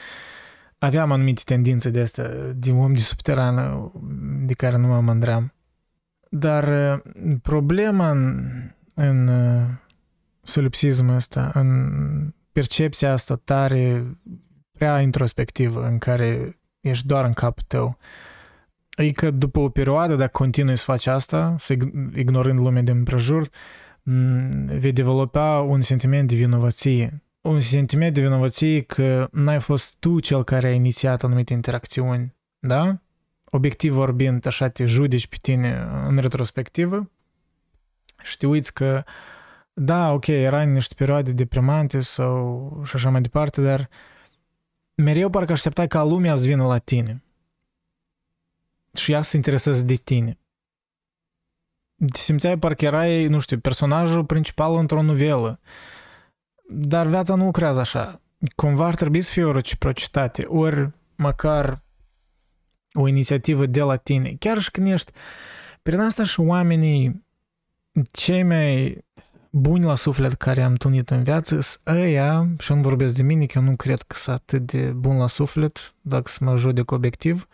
aveam 0.79 1.13
anumite 1.13 1.43
tendințe 1.45 1.91
de 1.91 2.01
asta, 2.01 2.53
de 2.55 2.71
om 2.71 2.93
de 2.93 3.01
subteran, 3.01 3.91
de 4.47 4.55
care 4.55 4.77
nu 4.77 4.87
mă 4.87 5.01
mândream. 5.01 5.53
Dar 6.33 6.97
problema 7.43 8.11
în, 8.11 8.47
în 8.95 9.31
solipsismul 10.43 11.15
ăsta, 11.15 11.51
în 11.55 11.91
percepția 12.53 13.13
asta 13.13 13.37
tare, 13.45 14.05
prea 14.73 15.01
introspectivă, 15.01 15.87
în 15.87 15.99
care 15.99 16.59
ești 16.81 17.07
doar 17.07 17.25
în 17.25 17.33
capul 17.33 17.65
tău, 17.67 17.99
Adică 19.01 19.31
după 19.31 19.61
o 19.61 19.69
perioadă, 19.69 20.15
dacă 20.15 20.31
continui 20.33 20.77
să 20.77 20.85
faci 20.85 21.07
asta, 21.07 21.55
să 21.59 21.77
ignorând 22.15 22.59
lumea 22.59 22.83
din 22.83 22.97
împrejur, 22.97 23.49
vei 24.67 24.93
dezvolta 24.93 25.67
un 25.69 25.81
sentiment 25.81 26.29
de 26.29 26.35
vinovăție. 26.35 27.23
Un 27.41 27.61
sentiment 27.61 28.15
de 28.15 28.21
vinovăție 28.21 28.81
că 28.81 29.29
n-ai 29.33 29.61
fost 29.61 29.95
tu 29.99 30.21
cel 30.21 30.45
care 30.45 30.67
a 30.67 30.73
inițiat 30.73 31.23
anumite 31.23 31.53
interacțiuni, 31.53 32.35
da? 32.59 33.01
Obiectiv 33.51 33.93
vorbind, 33.93 34.47
așa 34.47 34.69
te 34.69 34.87
judeci 34.87 35.27
pe 35.27 35.37
tine 35.41 35.89
în 36.07 36.19
retrospectivă 36.19 37.11
și 38.23 38.37
te 38.37 38.47
uiți 38.47 38.75
că 38.75 39.05
da, 39.73 40.13
ok, 40.13 40.27
era 40.27 40.63
în 40.63 40.73
niște 40.73 40.95
perioade 40.95 41.33
deprimante 41.33 42.01
sau 42.01 42.83
și 42.85 42.97
așa 42.97 43.11
mai 43.11 43.21
departe, 43.21 43.63
dar 43.63 43.89
mereu 44.95 45.31
parcă 45.31 45.53
așteptai 45.53 45.87
ca 45.87 46.03
lumea 46.03 46.37
să 46.37 46.47
vină 46.47 46.67
la 46.67 46.79
tine 46.79 47.23
și 48.95 49.13
ea 49.13 49.23
se 49.23 49.37
interesează 49.37 49.83
de 49.83 49.95
tine. 49.95 50.39
Te 52.13 52.19
simțeai 52.19 52.59
parcă 52.59 52.85
erai, 52.85 53.27
nu 53.27 53.39
știu, 53.39 53.59
personajul 53.59 54.25
principal 54.25 54.77
într-o 54.77 55.03
novelă. 55.03 55.61
Dar 56.69 57.07
viața 57.07 57.35
nu 57.35 57.45
lucrează 57.45 57.81
așa. 57.81 58.21
Cumva 58.57 58.87
ar 58.87 58.95
trebui 58.95 59.23
să 59.23 59.31
fie 59.31 59.45
o 59.45 59.53
reciprocitate, 59.53 60.45
ori 60.45 60.91
măcar 61.17 61.83
o 62.93 63.09
inițiativă 63.09 63.67
de 63.67 63.83
la 63.83 63.97
tine. 63.97 64.37
Chiar 64.39 64.59
și 64.59 64.71
când 64.71 64.87
ești... 64.87 65.13
Prin 65.83 66.01
asta 66.01 66.25
și 66.25 66.41
oamenii 66.41 67.25
cei 68.13 68.43
mai 68.43 69.05
buni 69.51 69.85
la 69.85 69.95
suflet 69.95 70.33
care 70.33 70.63
am 70.63 70.71
întâlnit 70.71 71.11
în 71.11 71.23
viață 71.23 71.61
sunt 71.61 71.97
ăia, 71.99 72.49
și 72.59 72.73
nu 72.73 72.81
vorbesc 72.81 73.17
de 73.17 73.23
mine, 73.23 73.47
că 73.47 73.59
eu 73.59 73.65
nu 73.65 73.77
cred 73.77 74.03
că 74.03 74.17
sunt 74.17 74.35
atât 74.35 74.73
de 74.73 74.91
bun 74.91 75.17
la 75.17 75.27
suflet, 75.27 75.95
dacă 76.01 76.29
să 76.29 76.45
mă 76.45 76.57
judec 76.57 76.91
obiectiv, 76.91 77.49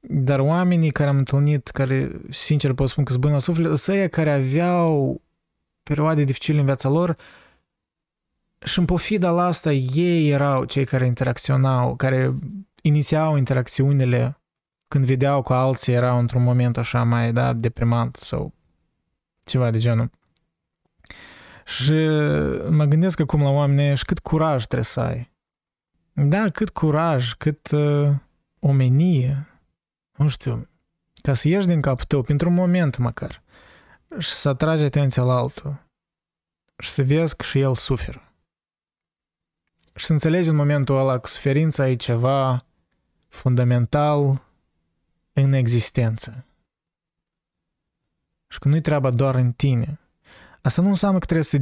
dar 0.00 0.40
oamenii 0.40 0.90
care 0.90 1.08
am 1.08 1.16
întâlnit, 1.16 1.68
care 1.68 2.20
sincer 2.30 2.72
pot 2.72 2.88
spun 2.88 3.04
că 3.04 3.10
sunt 3.10 3.22
buni 3.22 3.34
la 3.34 3.40
suflet, 3.40 3.76
sunt 3.76 3.96
ăia 3.96 4.08
care 4.08 4.32
aveau 4.32 5.20
perioade 5.82 6.24
dificile 6.24 6.58
în 6.58 6.64
viața 6.64 6.88
lor 6.88 7.16
și 8.64 8.78
în 8.78 8.84
pofida 8.84 9.30
la 9.30 9.44
asta 9.44 9.72
ei 9.72 10.30
erau 10.30 10.64
cei 10.64 10.84
care 10.84 11.06
interacționau, 11.06 11.96
care 11.96 12.34
inițiau 12.86 13.36
interacțiunile 13.36 14.40
când 14.88 15.04
vedeau 15.04 15.42
că 15.42 15.54
alții 15.54 15.92
erau 15.92 16.18
într-un 16.18 16.42
moment 16.42 16.76
așa 16.76 17.02
mai 17.02 17.32
da, 17.32 17.52
deprimant 17.52 18.16
sau 18.16 18.54
ceva 19.44 19.70
de 19.70 19.78
genul. 19.78 20.10
Și 21.64 21.94
mă 22.70 22.84
gândesc 22.84 23.20
acum 23.20 23.42
la 23.42 23.48
oameni 23.48 23.96
și 23.96 24.04
cât 24.04 24.18
curaj 24.18 24.64
trebuie 24.64 24.84
să 24.84 25.00
ai. 25.00 25.32
Da, 26.12 26.50
cât 26.50 26.70
curaj, 26.70 27.32
cât 27.32 27.70
uh, 27.70 28.10
omenie, 28.58 29.46
nu 30.16 30.28
știu, 30.28 30.68
ca 31.22 31.34
să 31.34 31.48
ieși 31.48 31.66
din 31.66 31.80
capul 31.80 32.04
tău, 32.04 32.22
pentru 32.22 32.48
un 32.48 32.54
moment 32.54 32.96
măcar, 32.96 33.42
și 34.18 34.32
să 34.32 34.48
atragi 34.48 34.84
atenția 34.84 35.22
la 35.22 35.34
altul 35.34 35.86
și 36.78 36.90
să 36.90 37.02
vezi 37.02 37.36
că 37.36 37.44
și 37.44 37.60
el 37.60 37.74
suferă. 37.74 38.32
Și 39.94 40.04
să 40.04 40.12
înțelegi 40.12 40.48
în 40.48 40.56
momentul 40.56 40.98
ăla 40.98 41.18
că 41.18 41.28
suferința 41.28 41.88
e 41.88 41.96
ceva 41.96 42.64
fundamental 43.34 44.42
în 45.32 45.52
existență. 45.52 46.44
Și 48.48 48.58
că 48.58 48.68
nu-i 48.68 48.80
treaba 48.80 49.10
doar 49.10 49.34
în 49.34 49.52
tine. 49.52 49.98
Asta 50.62 50.82
nu 50.82 50.88
înseamnă 50.88 51.18
că 51.18 51.24
trebuie 51.24 51.44
să 51.44 51.58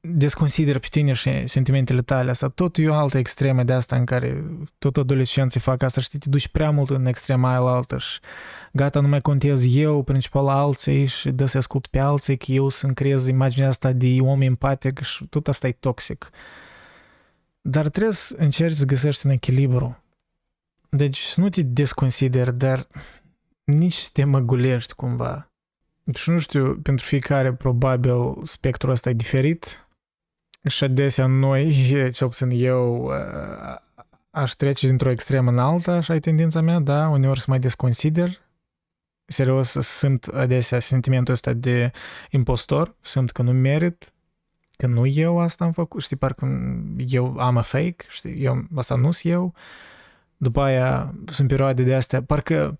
desconsider 0.00 0.78
pe 0.78 0.86
tine 0.90 1.12
și 1.12 1.46
sentimentele 1.46 2.02
tale. 2.02 2.30
Asta 2.30 2.48
tot 2.48 2.76
e 2.76 2.88
o 2.88 2.94
altă 2.94 3.18
extremă 3.18 3.62
de 3.62 3.72
asta 3.72 3.96
în 3.96 4.04
care 4.04 4.44
tot 4.78 4.96
adolescenții 4.96 5.60
fac 5.60 5.82
asta 5.82 6.00
și 6.00 6.08
te 6.08 6.28
duci 6.28 6.48
prea 6.48 6.70
mult 6.70 6.90
în 6.90 7.06
extrema 7.06 7.50
aia 7.50 7.58
la 7.58 7.70
altă 7.70 7.98
și 7.98 8.20
gata, 8.72 9.00
nu 9.00 9.08
mai 9.08 9.20
contez 9.20 9.76
eu, 9.76 10.02
principal 10.02 10.48
alții 10.48 11.06
și 11.06 11.30
dă 11.30 11.46
să 11.46 11.58
ascult 11.58 11.86
pe 11.86 11.98
alții 11.98 12.36
că 12.36 12.52
eu 12.52 12.68
să-mi 12.68 12.94
creez 12.94 13.26
imaginea 13.26 13.68
asta 13.68 13.92
de 13.92 14.16
om 14.20 14.40
empatic 14.40 15.00
și 15.00 15.26
tot 15.26 15.48
asta 15.48 15.66
e 15.66 15.72
toxic. 15.72 16.30
Dar 17.60 17.88
trebuie 17.88 18.14
să 18.14 18.34
încerci 18.38 18.76
să 18.76 18.84
găsești 18.84 19.26
un 19.26 19.32
echilibru. 19.32 20.00
Deci 20.88 21.18
să 21.18 21.40
nu 21.40 21.48
te 21.48 21.62
desconsideri, 21.62 22.54
dar 22.58 22.86
nici 23.64 23.94
să 23.94 24.10
te 24.12 24.24
măgulești 24.24 24.94
cumva. 24.94 25.50
Și 26.14 26.30
nu 26.30 26.38
știu, 26.38 26.76
pentru 26.82 27.04
fiecare 27.04 27.54
probabil 27.54 28.44
spectrul 28.44 28.90
ăsta 28.90 29.10
e 29.10 29.12
diferit 29.12 29.86
și 30.68 30.84
adesea 30.84 31.26
noi, 31.26 31.72
cel 32.16 32.28
puțin 32.28 32.50
eu, 32.50 33.12
aș 34.30 34.52
trece 34.52 34.86
dintr-o 34.86 35.10
extremă 35.10 35.50
în 35.50 35.58
alta, 35.58 35.92
așa 35.92 36.14
e 36.14 36.20
tendința 36.20 36.60
mea, 36.60 36.80
da, 36.80 37.08
uneori 37.08 37.40
să 37.40 37.46
mai 37.48 37.58
desconsider, 37.58 38.40
serios, 39.24 39.68
simt 39.70 40.24
adesea 40.24 40.80
sentimentul 40.80 41.32
ăsta 41.32 41.52
de 41.52 41.90
impostor, 42.30 42.94
simt 43.00 43.30
că 43.30 43.42
nu 43.42 43.52
merit, 43.52 44.12
că 44.76 44.86
nu 44.86 45.06
eu 45.06 45.38
asta 45.38 45.64
am 45.64 45.72
făcut, 45.72 46.02
știi, 46.02 46.16
parcă 46.16 46.46
eu 46.96 47.38
am 47.38 47.56
a 47.56 47.62
fake, 47.62 47.96
știi, 48.08 48.44
eu, 48.44 48.64
asta 48.74 48.94
nu 48.94 49.10
sunt 49.10 49.32
eu. 49.32 49.54
După 50.36 50.60
aia 50.60 51.14
sunt 51.26 51.48
perioade 51.48 51.82
de 51.82 51.94
astea, 51.94 52.22
parcă 52.22 52.78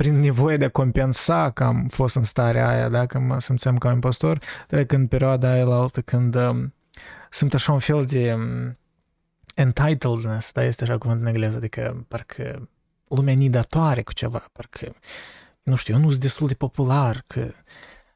prin 0.00 0.18
nevoie 0.20 0.56
de 0.56 0.64
a 0.64 0.70
compensa 0.70 1.50
că 1.50 1.64
am 1.64 1.86
fost 1.86 2.14
în 2.14 2.22
starea 2.22 2.68
aia, 2.68 2.88
da, 2.88 3.06
că 3.06 3.18
mă 3.18 3.40
simțeam 3.40 3.78
ca 3.78 3.90
impostor, 3.90 4.38
trec 4.68 4.92
în 4.92 5.06
perioada 5.06 5.50
aia 5.50 5.64
la 5.64 5.74
altă 5.74 6.00
când 6.00 6.34
um, 6.34 6.74
simt 7.30 7.54
așa 7.54 7.72
un 7.72 7.78
fel 7.78 8.04
de 8.04 8.34
um, 8.34 8.78
entitledness, 9.54 10.52
da, 10.52 10.64
este 10.64 10.82
așa 10.84 10.98
cuvânt 10.98 11.20
în 11.20 11.26
engleză, 11.26 11.56
adică 11.56 12.04
parcă 12.08 12.68
lumea 13.08 13.34
nidatoare 13.34 14.02
cu 14.02 14.12
ceva, 14.12 14.48
parcă, 14.52 14.94
nu 15.62 15.76
știu, 15.76 15.94
eu 15.94 16.00
nu 16.00 16.08
sunt 16.08 16.20
destul 16.20 16.46
de 16.46 16.54
popular, 16.54 17.24
că 17.26 17.52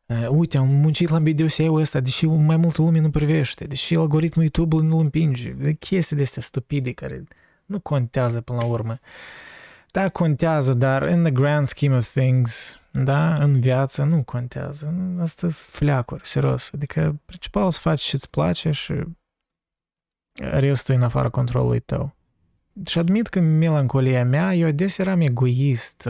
uh, 0.07 0.29
uite, 0.29 0.57
am 0.59 0.69
muncit 0.69 1.09
la 1.09 1.19
BDSA-ul 1.19 1.81
ăsta, 1.81 2.01
deși 2.01 2.27
mai 2.27 2.57
multă 2.57 2.83
lume 2.83 2.99
nu 2.99 3.11
privește, 3.11 3.65
deși 3.65 3.95
algoritmul 3.95 4.45
YouTube 4.45 4.77
nu 4.77 4.97
îl 4.97 5.03
împinge, 5.03 5.51
de 5.51 5.73
chestii 5.73 6.17
de 6.17 6.23
astea 6.23 6.43
stupide 6.43 6.93
care 6.93 7.25
nu 7.67 7.81
contează 7.81 8.41
până 8.41 8.59
la 8.59 8.67
urmă. 8.67 8.99
Da, 9.91 10.09
contează, 10.09 10.75
dar 10.75 11.09
in 11.09 11.23
the 11.23 11.31
grand 11.31 11.67
scheme 11.67 11.97
of 11.97 12.09
things, 12.09 12.81
da, 12.91 13.35
în 13.35 13.61
viață 13.61 14.03
nu 14.03 14.23
contează. 14.23 14.95
Asta 15.21 15.49
sunt 15.49 15.75
fleacuri, 15.75 16.27
serios. 16.27 16.71
Adică, 16.75 17.21
principal 17.25 17.71
să 17.71 17.79
faci 17.81 18.03
ce-ți 18.03 18.31
place 18.31 18.71
și 18.71 18.93
restul 20.41 20.95
e 20.95 20.97
în 20.97 21.03
afara 21.03 21.29
controlului 21.29 21.81
tău. 21.81 22.15
Și 22.87 22.99
admit 22.99 23.27
că 23.27 23.41
melancolia 23.41 24.25
mea, 24.25 24.55
eu 24.55 24.69
adesea 24.69 25.05
eram 25.05 25.21
egoist. 25.21 26.09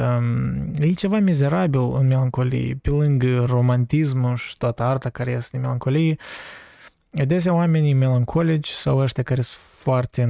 E 0.78 0.92
ceva 0.92 1.18
mizerabil 1.18 1.80
în 1.80 2.06
melancolie, 2.06 2.78
pe 2.82 2.90
lângă 2.90 3.44
romantismul 3.44 4.36
și 4.36 4.56
toată 4.56 4.82
arta 4.82 5.10
care 5.10 5.30
este 5.30 5.56
de 5.56 5.62
melancolie. 5.62 6.16
Adesea 7.20 7.54
oamenii 7.54 7.92
melancolici 7.92 8.68
sau 8.68 8.98
ăștia 8.98 9.22
care 9.22 9.40
sunt 9.40 9.62
foarte 9.62 10.20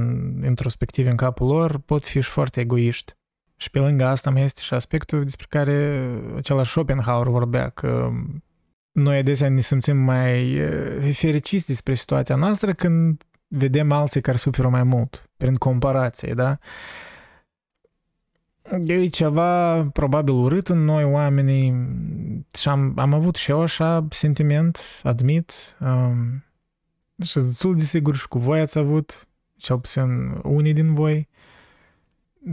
introspectivi 0.45 1.09
în 1.09 1.15
capul 1.15 1.47
lor 1.47 1.77
pot 1.77 2.05
fi 2.05 2.21
și 2.21 2.29
foarte 2.29 2.59
egoiști. 2.59 3.13
Și 3.55 3.69
pe 3.69 3.79
lângă 3.79 4.05
asta 4.05 4.29
mai 4.29 4.43
este 4.43 4.61
și 4.61 4.73
aspectul 4.73 5.23
despre 5.23 5.45
care 5.49 6.07
același 6.35 6.69
Schopenhauer 6.69 7.27
vorbea, 7.27 7.69
că 7.69 8.09
noi 8.91 9.17
adesea 9.17 9.49
ne 9.49 9.59
simțim 9.59 9.97
mai 9.97 10.61
fericiți 11.11 11.67
despre 11.67 11.93
situația 11.93 12.35
noastră 12.35 12.73
când 12.73 13.23
vedem 13.47 13.91
alții 13.91 14.21
care 14.21 14.37
suferă 14.37 14.69
mai 14.69 14.83
mult, 14.83 15.29
prin 15.37 15.55
comparație, 15.55 16.33
da? 16.33 16.57
E 18.85 19.07
ceva 19.07 19.83
probabil 19.83 20.33
urât 20.33 20.67
în 20.67 20.83
noi 20.83 21.03
oamenii 21.03 21.73
și 22.53 22.69
am, 22.69 22.93
am 22.95 23.13
avut 23.13 23.35
și 23.35 23.51
eu 23.51 23.61
așa 23.61 24.07
sentiment, 24.09 24.79
admit, 25.03 25.51
um, 25.79 26.43
și 27.23 27.33
destul 27.33 27.75
de 27.75 27.83
sigur 27.83 28.15
și 28.15 28.27
cu 28.27 28.39
voi 28.39 28.59
ați 28.59 28.77
avut, 28.77 29.27
cel 29.57 29.79
puțin 29.79 30.39
unii 30.43 30.73
din 30.73 30.93
voi, 30.93 31.29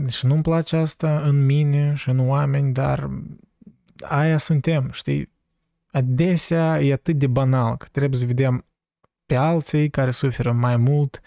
și 0.07 0.25
nu-mi 0.25 0.41
place 0.41 0.75
asta 0.75 1.21
în 1.21 1.45
mine 1.45 1.93
și 1.95 2.09
în 2.09 2.19
oameni, 2.19 2.73
dar 2.73 3.09
aia 4.01 4.37
suntem, 4.37 4.89
știi? 4.91 5.31
Adesea 5.91 6.81
e 6.81 6.93
atât 6.93 7.17
de 7.17 7.27
banal 7.27 7.77
că 7.77 7.85
trebuie 7.91 8.19
să 8.19 8.25
vedem 8.25 8.65
pe 9.25 9.35
alții 9.35 9.89
care 9.89 10.11
suferă 10.11 10.51
mai 10.51 10.77
mult 10.77 11.21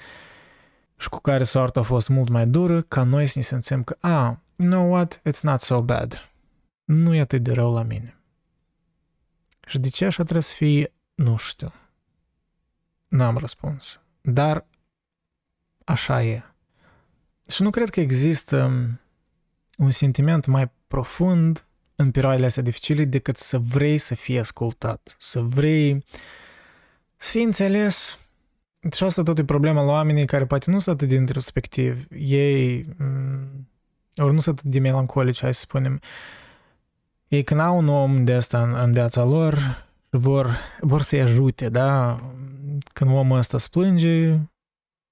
și 0.97 1.09
cu 1.09 1.21
care 1.21 1.45
soarta 1.45 1.81
a 1.81 1.83
fost 1.83 2.09
mult 2.09 2.29
mai 2.29 2.47
dură, 2.47 2.83
ca 2.83 3.03
noi 3.03 3.27
să 3.27 3.33
ne 3.39 3.45
simțim 3.45 3.83
că, 3.83 3.97
ah, 4.01 4.33
you 4.57 4.69
know 4.69 4.91
what, 4.93 5.21
it's 5.29 5.41
not 5.41 5.61
so 5.61 5.83
bad. 5.83 6.31
Nu 6.85 7.15
e 7.15 7.21
atât 7.21 7.43
de 7.43 7.53
rău 7.53 7.73
la 7.73 7.83
mine. 7.83 8.21
Și 9.67 9.79
de 9.79 9.89
ce 9.89 10.05
așa 10.05 10.23
trebuie 10.23 10.43
să 10.43 10.55
fie, 10.55 10.93
nu 11.15 11.37
știu. 11.37 11.73
N-am 13.09 13.37
răspuns. 13.37 14.01
Dar 14.21 14.67
așa 15.85 16.23
e. 16.23 16.43
Și 17.49 17.63
nu 17.63 17.71
cred 17.71 17.91
că 17.91 18.01
există 18.01 18.89
un 19.77 19.91
sentiment 19.91 20.47
mai 20.47 20.71
profund 20.87 21.65
în 21.97 22.11
perioadele 22.11 22.47
astea 22.47 22.63
dificile 22.63 23.05
decât 23.05 23.37
să 23.37 23.59
vrei 23.59 23.99
să 23.99 24.15
fii 24.15 24.39
ascultat, 24.39 25.17
să 25.19 25.41
vrei 25.41 26.05
să 27.17 27.31
fii 27.31 27.43
înțeles. 27.43 28.19
Și 28.93 29.05
asta 29.05 29.23
tot 29.23 29.39
e 29.39 29.45
problema 29.45 29.83
la 29.83 29.91
oamenii 29.91 30.27
care 30.27 30.47
poate 30.47 30.71
nu 30.71 30.79
sunt 30.79 30.95
atât 30.95 31.09
de 31.09 31.15
introspectivi, 31.15 32.07
ei, 32.11 32.87
ori 34.17 34.35
nu 34.35 34.41
sunt 34.41 34.59
atât 34.59 34.71
de 34.71 34.79
melancolici, 34.79 35.41
hai 35.41 35.55
să 35.55 35.61
spunem. 35.61 36.01
Ei 37.29 37.45
când 37.45 37.61
au 37.61 37.77
un 37.77 37.89
om 37.89 38.25
de 38.25 38.33
asta 38.35 38.63
în, 38.63 38.75
în 38.75 38.93
viața 38.93 39.25
lor, 39.25 39.86
vor, 40.11 40.59
vor 40.81 41.03
să-i 41.03 41.21
ajute, 41.21 41.69
da? 41.69 42.21
Când 42.93 43.11
omul 43.11 43.39
ăsta 43.39 43.59
splânge, 43.59 44.39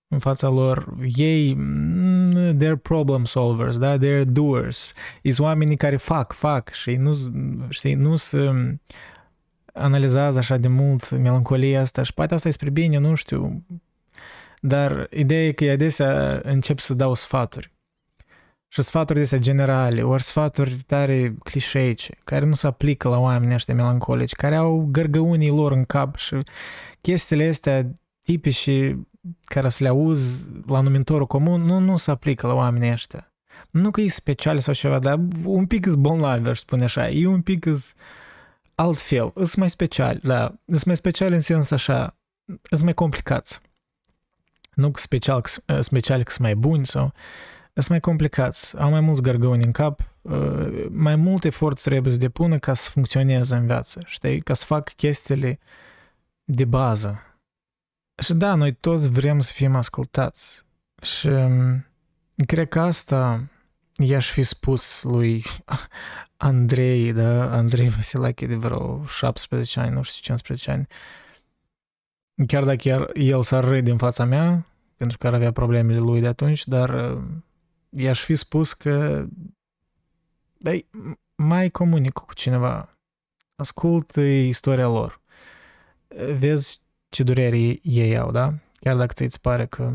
în 0.09 0.19
fața 0.19 0.49
lor, 0.49 0.97
ei, 1.17 1.55
mm, 1.55 2.57
they're 2.57 2.83
problem 2.83 3.25
solvers, 3.25 3.79
da? 3.79 3.97
They're 3.99 4.25
doers. 4.27 4.93
Is 5.23 5.39
oamenii 5.39 5.77
care 5.77 5.97
fac, 5.97 6.33
fac 6.33 6.73
și 6.73 6.97
nu, 6.97 7.17
știi, 7.69 7.95
nu 7.95 8.17
se 8.17 8.51
analizează 9.73 10.39
așa 10.39 10.57
de 10.57 10.69
mult 10.69 11.11
melancolia 11.11 11.81
asta 11.81 12.03
și 12.03 12.15
poate 12.15 12.35
asta 12.35 12.49
e 12.49 12.51
spre 12.51 12.71
bine, 12.71 12.99
nu 12.99 13.15
știu. 13.15 13.65
Dar 14.61 15.07
ideea 15.11 15.47
e 15.47 15.53
că 15.53 15.65
adesea 15.65 16.41
încep 16.45 16.79
să 16.79 16.95
dau 16.95 17.15
sfaturi. 17.15 17.74
Și 18.75 18.83
sfaturi 18.83 19.29
de 19.29 19.39
generale, 19.39 20.03
ori 20.03 20.23
sfaturi 20.23 20.77
tare 20.87 21.35
clișeice, 21.43 22.19
care 22.25 22.45
nu 22.45 22.55
se 22.55 22.67
aplică 22.67 23.09
la 23.09 23.19
oamenii 23.19 23.55
ăștia 23.55 23.75
melancolici, 23.75 24.33
care 24.33 24.57
au 24.57 24.89
gărgăunii 24.91 25.51
lor 25.51 25.73
în 25.73 25.85
cap 25.85 26.17
și 26.17 26.37
chestiile 27.01 27.49
astea 27.49 27.87
tipice 28.23 29.07
care 29.45 29.69
să 29.69 29.83
le 29.83 29.89
auzi 29.89 30.47
la 30.67 30.81
numitorul 30.81 31.27
comun 31.27 31.61
nu, 31.61 31.79
nu 31.79 31.97
se 31.97 32.11
aplică 32.11 32.47
la 32.47 32.55
oamenii 32.55 32.91
ăștia. 32.91 33.33
Nu 33.71 33.91
că 33.91 34.01
e 34.01 34.09
special 34.09 34.59
sau 34.59 34.75
ceva, 34.75 34.99
dar 34.99 35.21
un 35.45 35.67
pic 35.67 35.87
îs 35.87 35.95
bolnavi, 35.95 36.49
aș 36.49 36.59
spune 36.59 36.85
așa. 36.85 37.09
E 37.09 37.27
un 37.27 37.43
pic 37.43 37.67
îs 37.67 37.95
altfel, 38.75 39.31
îs 39.35 39.55
mai 39.55 39.71
special, 39.71 40.21
da. 40.23 40.55
Îs 40.65 40.85
mai 40.85 40.97
special 40.97 41.33
în 41.33 41.41
sens 41.41 41.71
așa, 41.71 42.17
îs 42.71 42.83
mai 42.83 42.95
complicați. 42.95 43.61
Nu 44.75 44.91
că 44.91 45.01
special, 45.01 45.43
special 45.81 46.23
că 46.23 46.31
sunt 46.31 46.43
mai 46.43 46.55
buni 46.55 46.87
sau 46.87 47.13
sunt 47.81 47.89
mai 47.89 48.01
complicați, 48.01 48.79
au 48.79 48.91
mai 48.91 49.01
mulți 49.01 49.23
gărgăuni 49.23 49.65
în 49.65 49.73
cap, 49.73 50.01
uh, 50.23 50.87
mai 50.91 51.17
mult 51.17 51.45
efort 51.45 51.83
trebuie 51.83 52.13
să 52.13 52.19
depună 52.19 52.59
ca 52.59 52.75
să 52.75 52.91
funcționeze 52.91 53.55
în 53.55 53.67
viață, 53.67 54.03
știi? 54.05 54.41
Ca 54.41 54.55
să 54.55 54.65
fac 54.65 54.93
chestiile 54.93 55.59
de 56.45 56.65
bază, 56.65 57.35
și 58.23 58.35
da, 58.35 58.55
noi 58.55 58.75
toți 58.75 59.09
vrem 59.09 59.41
să 59.41 59.53
fim 59.53 59.75
ascultați. 59.75 60.65
Și 61.03 61.29
mm, 61.29 61.87
cred 62.47 62.69
că 62.69 62.81
asta 62.81 63.49
i-aș 63.97 64.31
fi 64.31 64.43
spus 64.43 65.03
lui 65.03 65.45
Andrei, 66.37 67.13
da, 67.13 67.57
Andrei 67.57 67.89
Vasilache 67.89 68.47
de 68.47 68.55
vreo 68.55 69.05
17 69.07 69.81
ani, 69.81 69.95
nu 69.95 70.03
știu, 70.03 70.21
15 70.23 70.71
ani. 70.71 70.87
Chiar 72.47 72.65
dacă 72.65 72.89
el, 72.89 73.11
el 73.15 73.43
s-ar 73.43 73.65
râde 73.65 73.91
în 73.91 73.99
fața 73.99 74.25
mea, 74.25 74.67
pentru 74.97 75.19
că 75.19 75.27
ar 75.27 75.35
avea 75.35 75.53
problemele 75.53 75.99
lui 75.99 76.21
de 76.21 76.27
atunci, 76.27 76.67
dar 76.67 76.91
mm, 76.91 77.45
i-aș 77.97 78.23
fi 78.23 78.35
spus 78.35 78.73
că 78.73 79.27
băi, 80.59 80.89
mai 81.35 81.71
comunic 81.71 82.13
cu 82.13 82.35
cineva, 82.35 82.99
ascultă 83.57 84.21
istoria 84.21 84.87
lor, 84.89 85.21
vezi 86.33 86.81
ce 87.09 87.23
durere 87.23 87.79
ei 87.83 88.19
au, 88.19 88.31
da? 88.31 88.55
Chiar 88.81 88.97
dacă 88.97 89.13
ți-ți 89.13 89.41
pare 89.41 89.67
că 89.67 89.93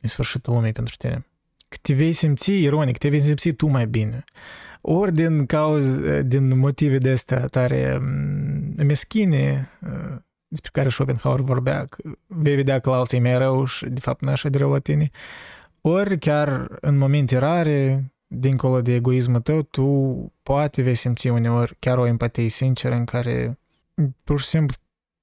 e 0.00 0.06
sfârșitul 0.06 0.54
lumii 0.54 0.72
pentru 0.72 0.94
tine. 0.98 1.26
Că 1.68 1.76
te 1.82 1.94
vei 1.94 2.12
simți 2.12 2.52
ironic, 2.52 2.98
te 2.98 3.08
vei 3.08 3.20
simți 3.20 3.50
tu 3.50 3.66
mai 3.66 3.86
bine. 3.86 4.24
Ori 4.80 5.12
din 5.12 5.46
cauze, 5.46 6.22
din 6.22 6.58
motive 6.58 6.98
de 6.98 7.10
astea 7.10 7.46
tare 7.46 7.98
meschine, 8.76 9.70
despre 10.48 10.70
care 10.72 10.88
Schopenhauer 10.88 11.40
vorbea, 11.40 11.86
că 11.86 12.02
vei 12.26 12.54
vedea 12.54 12.78
că 12.78 12.90
la 12.90 12.96
alții 12.96 13.18
e 13.18 13.20
mai 13.20 13.38
rău 13.38 13.64
și 13.64 13.86
de 13.86 14.00
fapt 14.00 14.20
nu 14.20 14.30
așa 14.30 14.48
de 14.48 14.58
rău 14.58 14.72
la 14.72 14.78
tine, 14.78 15.10
ori 15.82 16.18
chiar 16.18 16.76
în 16.80 16.96
momente 16.96 17.36
rare, 17.36 18.12
dincolo 18.26 18.82
de 18.82 18.94
egoismul 18.94 19.40
tău, 19.40 19.62
tu 19.62 19.86
poate 20.42 20.82
vei 20.82 20.94
simți 20.94 21.28
uneori 21.28 21.76
chiar 21.78 21.98
o 21.98 22.06
empatie 22.06 22.48
sinceră 22.48 22.94
în 22.94 23.04
care 23.04 23.58
pur 24.24 24.40
și 24.40 24.46
simplu 24.46 24.76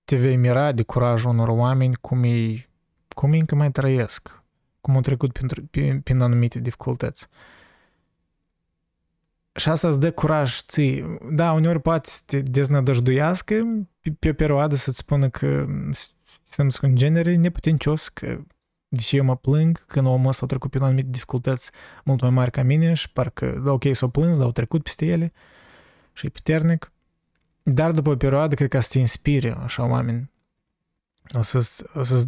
te 0.04 0.16
vei 0.16 0.36
mira 0.36 0.72
de 0.72 0.84
curajul 0.84 1.30
unor 1.30 1.48
oameni 1.48 1.96
cum 1.96 2.24
ei, 2.24 2.70
cum 3.16 3.34
ei 3.34 3.40
încă 3.40 3.56
mai 3.56 3.72
trăiesc, 3.72 4.44
cum 4.82 4.96
au 4.96 5.02
trecut 5.02 5.32
prin, 5.32 5.68
prin, 5.72 6.02
prin 6.02 6.22
anumite 6.22 6.60
dificultăți. 6.60 7.28
Și 9.56 9.70
asta 9.70 9.88
îți 9.88 10.00
dă 10.00 10.12
curaj 10.12 10.60
ții. 10.60 11.20
Da, 11.32 11.52
uneori 11.52 11.82
poate 11.82 12.10
să 12.10 12.22
te 12.26 12.42
deznădăjduiască 12.42 13.56
pe, 14.00 14.16
pe 14.20 14.30
o 14.30 14.34
perioadă 14.34 14.76
să-ți 14.76 14.98
spună 14.98 15.30
că 15.30 15.66
suntem 16.46 16.90
un 16.90 16.96
genere 16.96 17.36
neputincios, 17.36 18.08
că 18.08 18.40
deși 18.90 19.16
eu 19.16 19.24
mă 19.24 19.36
plâng 19.36 19.86
când 19.86 20.08
omul 20.08 20.28
ăsta 20.28 20.46
a 20.46 20.48
trecut 20.48 20.70
prin 20.70 20.84
anumite 20.84 21.08
dificultăți 21.10 21.72
mult 22.04 22.22
mai 22.22 22.30
mari 22.30 22.52
ca 22.52 22.64
mine 22.64 22.94
și 22.94 23.12
parcă, 23.12 23.62
da, 23.66 23.72
ok, 23.72 23.84
s-au 23.92 24.10
plâns, 24.10 24.36
dar 24.36 24.46
au 24.46 24.52
trecut 24.52 24.84
peste 24.84 25.06
ele 25.06 25.34
și 26.14 26.26
e 26.26 26.30
puternic. 26.30 26.92
Dar 27.64 27.92
după 27.92 28.10
o 28.10 28.16
perioadă, 28.16 28.56
cred 28.56 28.70
că 28.70 28.80
să 28.80 28.90
te 28.92 29.00
inspire 29.00 29.56
așa 29.64 29.88
oameni. 29.88 30.32
O 31.38 31.42
să-ți, 31.42 31.84
o 31.94 32.04
să 32.04 32.26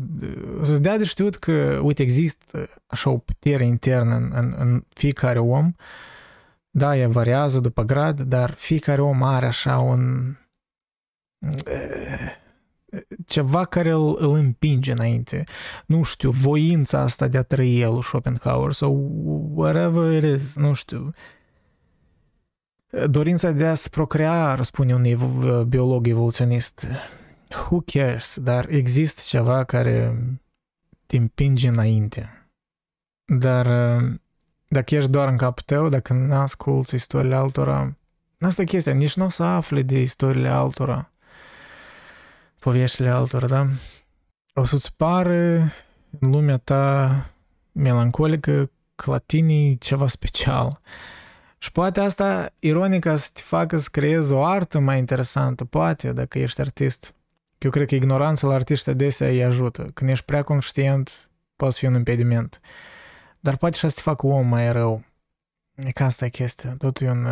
o 0.60 0.64
să 0.64 0.78
dea 0.78 0.98
de 0.98 1.04
știut 1.04 1.36
că, 1.36 1.80
uite, 1.84 2.02
există 2.02 2.70
așa 2.88 3.10
o 3.10 3.18
putere 3.18 3.66
internă 3.66 4.16
în, 4.16 4.32
în, 4.36 4.56
în 4.58 4.84
fiecare 4.90 5.40
om. 5.40 5.72
Da, 6.70 6.98
ea 6.98 7.08
variază 7.08 7.60
după 7.60 7.84
grad, 7.84 8.22
dar 8.22 8.54
fiecare 8.54 9.02
om 9.02 9.24
are 9.24 9.46
așa 9.46 9.80
un 9.80 10.36
ceva 13.26 13.66
care 13.66 13.92
îl, 13.92 14.16
îl 14.20 14.34
împinge 14.34 14.92
înainte. 14.92 15.44
Nu 15.86 16.04
știu, 16.04 16.30
voința 16.30 17.00
asta 17.00 17.28
de 17.28 17.38
a 17.38 17.44
trăi 17.44 17.82
el, 17.82 18.02
Schopenhauer, 18.02 18.72
sau 18.72 19.12
whatever 19.54 20.24
it 20.24 20.40
is, 20.40 20.56
nu 20.56 20.74
știu. 20.74 21.14
Dorința 23.06 23.52
de 23.52 23.66
a 23.66 23.74
se 23.74 23.90
procrea, 23.90 24.56
răspunde 24.56 24.94
un 24.94 25.04
biolog 25.68 26.08
evoluționist. 26.08 26.86
Who 27.50 27.82
cares? 27.86 28.40
Dar 28.40 28.70
există 28.70 29.22
ceva 29.26 29.64
care 29.64 30.24
te 31.06 31.18
împinge 31.18 31.68
înainte. 31.68 32.50
Dar 33.26 33.66
dacă 34.68 34.96
ești 34.96 35.10
doar 35.10 35.28
în 35.28 35.38
capul 35.38 35.64
tău, 35.66 35.90
dacă 35.90 36.14
nu 36.14 36.36
asculți 36.36 36.96
istoriile 36.96 37.36
altora, 37.36 37.98
asta 38.40 38.62
e 38.62 38.66
chestia, 38.66 38.94
nici 38.94 39.16
nu 39.16 39.26
o 39.26 39.30
să 39.30 39.44
afli 39.44 39.84
de 39.84 40.02
istoriile 40.02 40.48
altora 40.48 41.11
poveștile 42.62 43.10
altora, 43.10 43.48
da? 43.48 43.68
O 44.54 44.64
să-ți 44.64 44.96
pară 44.96 45.58
în 46.20 46.32
lumea 46.32 46.58
ta 46.58 47.26
melancolică 47.72 48.72
că 48.96 49.12
la 49.12 49.18
tine 49.18 49.54
e 49.54 49.76
ceva 49.76 50.08
special. 50.08 50.82
Și 51.58 51.72
poate 51.72 52.00
asta, 52.00 52.54
ironică, 52.60 53.16
să 53.16 53.30
te 53.34 53.42
facă 53.44 53.78
să 53.78 53.88
creezi 53.92 54.34
o 54.34 54.46
artă 54.46 54.80
mai 54.80 54.98
interesantă, 54.98 55.66
poate, 55.66 56.12
dacă 56.12 56.40
ești 56.40 56.62
artist. 56.62 57.14
Eu 57.58 57.70
cred 57.70 57.88
că 57.88 57.96
ignoranța 57.96 58.48
la 58.48 58.54
artiști 58.54 58.90
adesea 58.90 59.28
îi 59.28 59.44
ajută. 59.44 59.92
Când 59.94 60.10
ești 60.10 60.26
prea 60.26 60.44
conștient, 60.44 61.30
poate 61.56 61.76
fi 61.78 61.86
un 61.86 61.94
impediment. 61.94 62.60
Dar 63.40 63.58
poate 63.58 63.76
și 63.76 63.90
să 63.90 63.96
te 63.96 64.02
facă 64.02 64.28
om 64.28 64.48
mai 64.48 64.72
rău. 64.72 65.04
E 65.76 65.92
ca 65.92 66.06
asta 66.06 66.26
e 66.26 66.30
chestia. 66.30 66.76
Totul 66.78 67.08
e 67.08 67.10
un... 67.10 67.28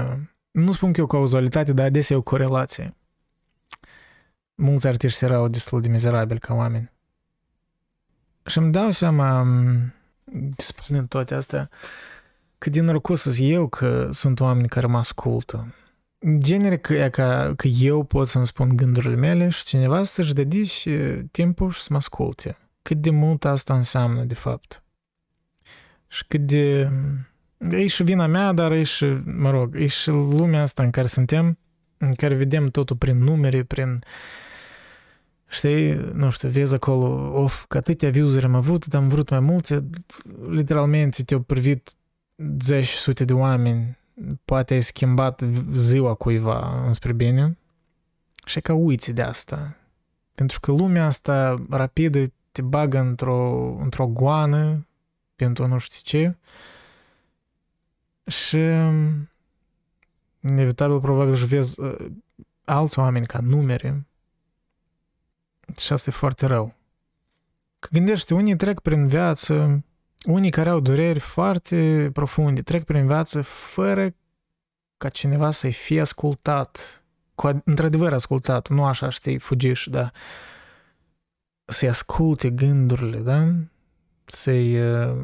Nu 0.52 0.72
spun 0.72 0.92
că 0.92 1.00
e 1.00 1.04
o 1.04 1.08
cauzalitate, 1.08 1.74
dar 1.74 1.86
adesea 1.86 2.16
e 2.16 2.20
o 2.20 2.22
corelație 2.22 2.94
mulți 4.60 4.88
artiști 4.88 5.24
erau 5.24 5.48
destul 5.48 5.82
de 5.82 5.88
mizerabili 5.88 6.40
ca 6.40 6.54
oameni. 6.54 6.92
Și 8.46 8.58
îmi 8.58 8.72
dau 8.72 8.92
seama, 8.92 9.48
spunând 10.58 11.08
toate 11.08 11.34
astea, 11.34 11.70
cât 12.58 12.72
din 12.72 12.84
norocos 12.84 13.22
sunt 13.22 13.36
eu 13.40 13.68
că 13.68 14.10
sunt 14.12 14.40
oameni 14.40 14.68
care 14.68 14.88
mă 14.88 14.98
ascultă. 14.98 15.76
Genere 16.38 16.78
că, 16.78 17.08
că, 17.12 17.54
că 17.56 17.68
eu 17.68 18.04
pot 18.04 18.28
să-mi 18.28 18.48
spun 18.48 18.76
gândurile 18.76 19.16
mele 19.16 19.50
și 19.50 19.64
cineva 19.64 20.04
să-și 20.04 20.34
dedice 20.34 21.28
timpul 21.32 21.72
și 21.72 21.82
să 21.82 21.88
mă 21.92 21.98
asculte. 21.98 22.58
Cât 22.82 22.98
de 22.98 23.10
mult 23.10 23.46
asta 23.46 23.76
înseamnă, 23.76 24.24
de 24.24 24.34
fapt. 24.34 24.84
Și 26.08 26.26
cât 26.28 26.42
de... 26.42 26.92
E 27.70 27.88
și 27.88 28.04
vina 28.04 28.28
mea, 28.28 28.54
dar 28.54 28.72
e 28.72 28.84
și, 28.84 29.06
mă 29.26 29.50
rog, 29.50 29.76
e 29.76 29.88
și 29.88 30.10
lumea 30.10 30.62
asta 30.62 30.84
în 30.84 30.90
care 30.90 31.08
suntem, 31.08 31.58
în 31.98 32.14
care 32.14 32.36
vedem 32.36 32.70
totul 32.70 32.96
prin 32.96 33.18
numere, 33.18 33.64
prin 33.64 33.90
uh, 33.90 34.00
Știi, 35.50 35.94
nu 35.94 36.30
știu, 36.30 36.50
vezi 36.50 36.74
acolo, 36.74 37.32
of, 37.42 37.66
că 37.68 37.78
atâtea 37.78 38.10
views 38.10 38.44
am 38.44 38.56
avut, 38.56 38.86
dar 38.86 39.02
am 39.02 39.08
vrut 39.08 39.30
mai 39.30 39.40
multe, 39.40 39.90
literalmente 40.50 41.24
te-au 41.24 41.40
privit 41.40 41.94
zeci 42.60 42.88
sute 42.88 43.26
de 43.26 43.34
oameni, 43.34 43.98
poate 44.46 44.74
ai 44.74 44.82
schimbat 44.82 45.42
ziua 45.74 46.14
cuiva 46.14 46.86
înspre 46.86 47.14
bine. 47.14 47.58
Și 48.46 48.62
ca 48.62 48.74
uiți 48.74 49.12
de 49.12 49.22
asta. 49.22 49.76
Pentru 50.36 50.60
că 50.60 50.72
lumea 50.72 51.06
asta 51.06 51.66
rapidă 51.70 52.24
te 52.52 52.62
bagă 52.62 53.00
într-o, 53.00 53.76
într-o 53.80 54.08
goană 54.08 54.88
pentru 55.36 55.68
nu 55.68 55.78
știu 55.78 56.00
ce. 56.04 56.38
Și 58.32 58.58
inevitabil 60.40 61.00
probabil 61.00 61.36
și 61.36 61.46
vezi 61.46 61.80
uh, 61.80 61.96
alți 62.64 63.00
oameni 63.00 63.26
ca 63.26 63.40
numere 63.40 64.09
și 65.78 65.94
asta 65.94 66.10
e 66.10 66.14
foarte 66.14 66.46
rău. 66.46 66.76
Că 67.80 67.88
gândește, 67.92 68.34
unii 68.34 68.56
trec 68.56 68.80
prin 68.80 69.08
viață, 69.08 69.84
unii 70.26 70.52
care 70.52 70.70
au 70.70 70.80
dureri 70.80 71.20
foarte 71.20 72.10
profunde, 72.14 72.62
trec 72.62 72.84
prin 72.84 73.08
viață 73.08 73.42
fără 73.42 74.14
ca 74.98 75.10
cineva 75.10 75.52
să-i 75.52 75.72
fie 75.72 76.02
ascultat, 76.02 77.04
cu 77.36 77.62
într-adevăr 77.66 78.14
ascultat, 78.14 78.70
nu 78.70 78.86
așa, 78.86 79.10
știi, 79.10 79.38
fugiș, 79.38 79.88
da, 79.88 80.12
să-i 81.66 81.90
asculte 81.90 82.50
gândurile, 82.50 83.18
da? 83.18 83.48
Să-i 84.26 84.80
uh, 84.80 85.16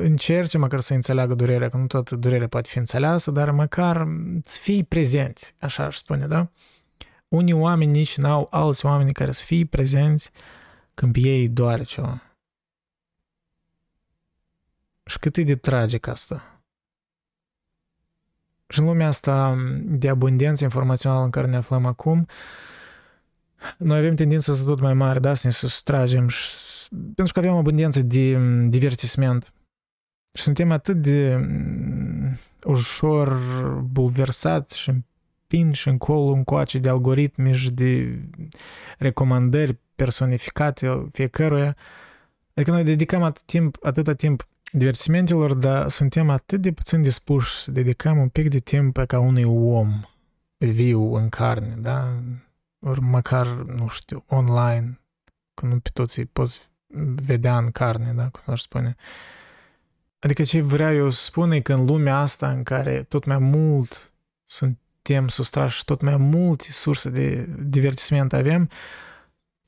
încerce 0.00 0.58
măcar 0.58 0.80
să 0.80 0.94
înțeleagă 0.94 1.34
durerea, 1.34 1.68
că 1.68 1.76
nu 1.76 1.86
toată 1.86 2.16
durerea 2.16 2.48
poate 2.48 2.68
fi 2.68 2.78
înțeleasă, 2.78 3.30
dar 3.30 3.50
măcar 3.50 4.06
să 4.42 4.58
fii 4.60 4.84
prezenți, 4.84 5.54
așa 5.58 5.84
aș 5.84 5.96
spune, 5.96 6.26
da? 6.26 6.50
Unii 7.28 7.52
oameni 7.52 7.90
nici 7.90 8.16
n-au 8.16 8.46
alți 8.50 8.86
oameni 8.86 9.12
care 9.12 9.32
să 9.32 9.44
fie 9.44 9.66
prezenți 9.66 10.30
când 10.94 11.12
pe 11.12 11.18
ei 11.18 11.48
doare 11.48 11.82
ceva. 11.82 12.22
Și 15.04 15.18
cât 15.18 15.36
e 15.36 15.42
de 15.42 15.56
tragic 15.56 16.06
asta. 16.06 16.60
Și 18.68 18.78
în 18.78 18.84
lumea 18.84 19.06
asta 19.06 19.56
de 19.84 20.08
abundență 20.08 20.64
informațională 20.64 21.24
în 21.24 21.30
care 21.30 21.46
ne 21.46 21.56
aflăm 21.56 21.86
acum, 21.86 22.26
noi 23.78 23.98
avem 23.98 24.14
tendința 24.14 24.52
să 24.52 24.64
tot 24.64 24.80
mai 24.80 24.94
mare, 24.94 25.18
da, 25.18 25.34
să 25.34 25.46
ne 25.46 25.52
sustragem, 25.52 26.28
și, 26.28 26.50
pentru 27.14 27.32
că 27.32 27.38
avem 27.38 27.52
abundență 27.52 28.02
de 28.02 28.36
divertisment. 28.68 29.52
Și 30.32 30.42
suntem 30.42 30.70
atât 30.70 31.02
de 31.02 31.48
ușor 32.64 33.38
bulversat 33.80 34.70
și 34.70 34.92
și 35.72 35.88
încolo 35.88 36.32
încoace 36.32 36.78
de 36.78 36.88
algoritmi 36.88 37.54
și 37.54 37.70
de 37.70 38.22
recomandări 38.98 39.78
personificate 39.94 41.06
fiecăruia. 41.12 41.76
Adică 42.54 42.70
noi 42.70 42.84
dedicăm 42.84 43.22
atât 43.22 43.42
timp, 43.42 43.76
atâta 43.82 44.14
timp 44.14 44.48
divertimentelor, 44.72 45.54
dar 45.54 45.88
suntem 45.88 46.30
atât 46.30 46.60
de 46.60 46.72
puțin 46.72 47.02
dispuși 47.02 47.58
să 47.58 47.70
dedicăm 47.70 48.18
un 48.18 48.28
pic 48.28 48.50
de 48.50 48.58
timp 48.58 49.04
ca 49.06 49.18
unui 49.18 49.44
om 49.44 50.00
viu 50.56 51.14
în 51.14 51.28
carne, 51.28 51.74
da? 51.78 52.14
Ori 52.78 53.00
măcar, 53.00 53.46
nu 53.46 53.88
știu, 53.88 54.24
online, 54.28 55.00
că 55.54 55.66
nu 55.66 55.78
pe 55.78 55.90
toți 55.92 56.20
poți 56.20 56.68
vedea 57.14 57.58
în 57.58 57.70
carne, 57.70 58.12
da? 58.12 58.28
Cum 58.28 58.52
aș 58.52 58.60
spune. 58.60 58.96
Adică 60.18 60.42
ce 60.42 60.60
vreau 60.60 60.94
eu 60.94 61.10
să 61.10 61.24
spun 61.24 61.50
e 61.50 61.60
că 61.60 61.72
în 61.72 61.84
lumea 61.84 62.18
asta 62.18 62.50
în 62.50 62.62
care 62.62 63.02
tot 63.02 63.24
mai 63.24 63.38
mult 63.38 64.12
sunt 64.44 64.78
suntem 65.06 65.28
sustrași 65.28 65.84
tot 65.84 66.00
mai 66.00 66.16
multe 66.16 66.66
surse 66.70 67.10
de 67.10 67.48
divertisment 67.58 68.32
avem, 68.32 68.70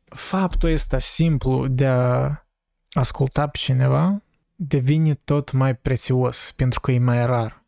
faptul 0.04 0.72
ăsta 0.72 0.98
simplu 0.98 1.66
de 1.66 1.86
a 1.86 2.36
asculta 2.90 3.48
pe 3.48 3.56
cineva 3.58 4.22
devine 4.54 5.14
tot 5.14 5.52
mai 5.52 5.76
prețios 5.76 6.52
pentru 6.56 6.80
că 6.80 6.92
e 6.92 6.98
mai 6.98 7.26
rar. 7.26 7.64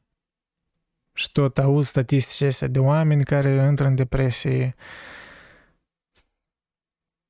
Și 1.14 1.32
tot 1.32 1.58
auzi 1.58 1.88
statistici 1.88 2.46
astea 2.46 2.68
de 2.68 2.78
oameni 2.78 3.24
care 3.24 3.66
intră 3.68 3.86
în 3.86 3.94
depresie. 3.94 4.74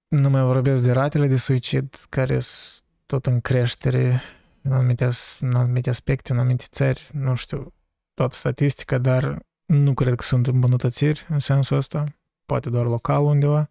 Nu 0.09 0.31
mai 0.31 0.43
vorbesc 0.43 0.83
de 0.83 0.93
ratele 0.93 1.27
de 1.27 1.37
suicid 1.37 1.95
care 2.09 2.41
sunt 2.41 2.85
tot 3.07 3.27
în 3.27 3.41
creștere 3.41 4.21
în 4.63 4.73
anumite, 4.73 5.09
în 5.41 5.55
anumite 5.55 5.91
aspecte, 5.91 6.33
în 6.33 6.39
anumite 6.39 6.65
țări. 6.71 7.11
Nu 7.13 7.35
știu 7.35 7.75
toată 8.15 8.37
statistica, 8.37 8.99
dar 8.99 9.49
nu 9.71 9.95
cred 9.95 10.15
că 10.15 10.23
sunt 10.23 10.47
îmbunătățiri 10.47 11.27
în 11.29 11.39
sensul 11.39 11.77
ăsta. 11.77 12.05
Poate 12.47 12.71
doar 12.71 12.87
local 12.87 13.23
undeva. 13.23 13.71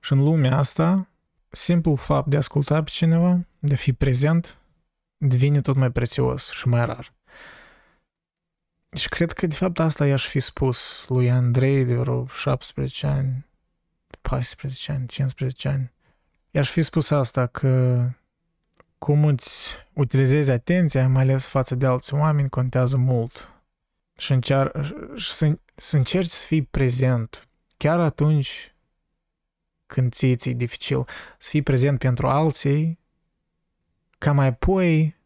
Și 0.00 0.12
în 0.12 0.18
lumea 0.22 0.58
asta, 0.58 1.08
simplul 1.48 1.96
fapt 1.96 2.28
de 2.28 2.34
a 2.34 2.38
asculta 2.38 2.82
pe 2.82 2.90
cineva, 2.90 3.46
de 3.58 3.72
a 3.72 3.76
fi 3.76 3.92
prezent, 3.92 4.58
devine 5.16 5.60
tot 5.60 5.76
mai 5.76 5.90
prețios 5.90 6.50
și 6.50 6.68
mai 6.68 6.86
rar. 6.86 7.12
Și 8.96 9.08
cred 9.08 9.32
că, 9.32 9.46
de 9.46 9.54
fapt, 9.54 9.78
asta 9.78 10.06
i-aș 10.06 10.26
fi 10.28 10.40
spus 10.40 11.04
lui 11.08 11.30
Andrei 11.30 11.84
de 11.84 11.94
vreo 11.94 12.26
17 12.26 13.06
ani, 13.06 13.46
14 14.20 14.92
ani, 14.92 15.06
15 15.06 15.68
ani. 15.68 15.92
I-aș 16.50 16.70
fi 16.70 16.82
spus 16.82 17.10
asta, 17.10 17.46
că 17.46 18.04
cum 18.98 19.24
îți 19.24 19.74
utilizezi 19.92 20.50
atenția, 20.50 21.08
mai 21.08 21.22
ales 21.22 21.46
față 21.46 21.74
de 21.74 21.86
alți 21.86 22.14
oameni, 22.14 22.48
contează 22.48 22.96
mult. 22.96 23.52
Și, 24.18 24.32
încear, 24.32 24.92
și 25.16 25.32
să, 25.32 25.58
să 25.74 25.96
încerci 25.96 26.30
să 26.30 26.46
fii 26.46 26.62
prezent, 26.62 27.48
chiar 27.76 28.00
atunci 28.00 28.74
când 29.86 30.12
ție 30.12 30.36
ți 30.36 30.50
dificil, 30.50 31.04
să 31.38 31.48
fii 31.48 31.62
prezent 31.62 31.98
pentru 31.98 32.28
alții, 32.28 32.98
ca 34.18 34.32
mai 34.32 34.46
apoi 34.46 35.16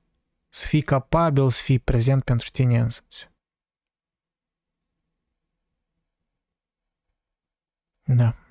să 0.48 0.66
fii 0.66 0.82
capabil 0.82 1.50
să 1.50 1.62
fii 1.62 1.78
prezent 1.78 2.24
pentru 2.24 2.50
tine 2.50 2.78
însuți. 2.78 3.30
Да. 8.04 8.41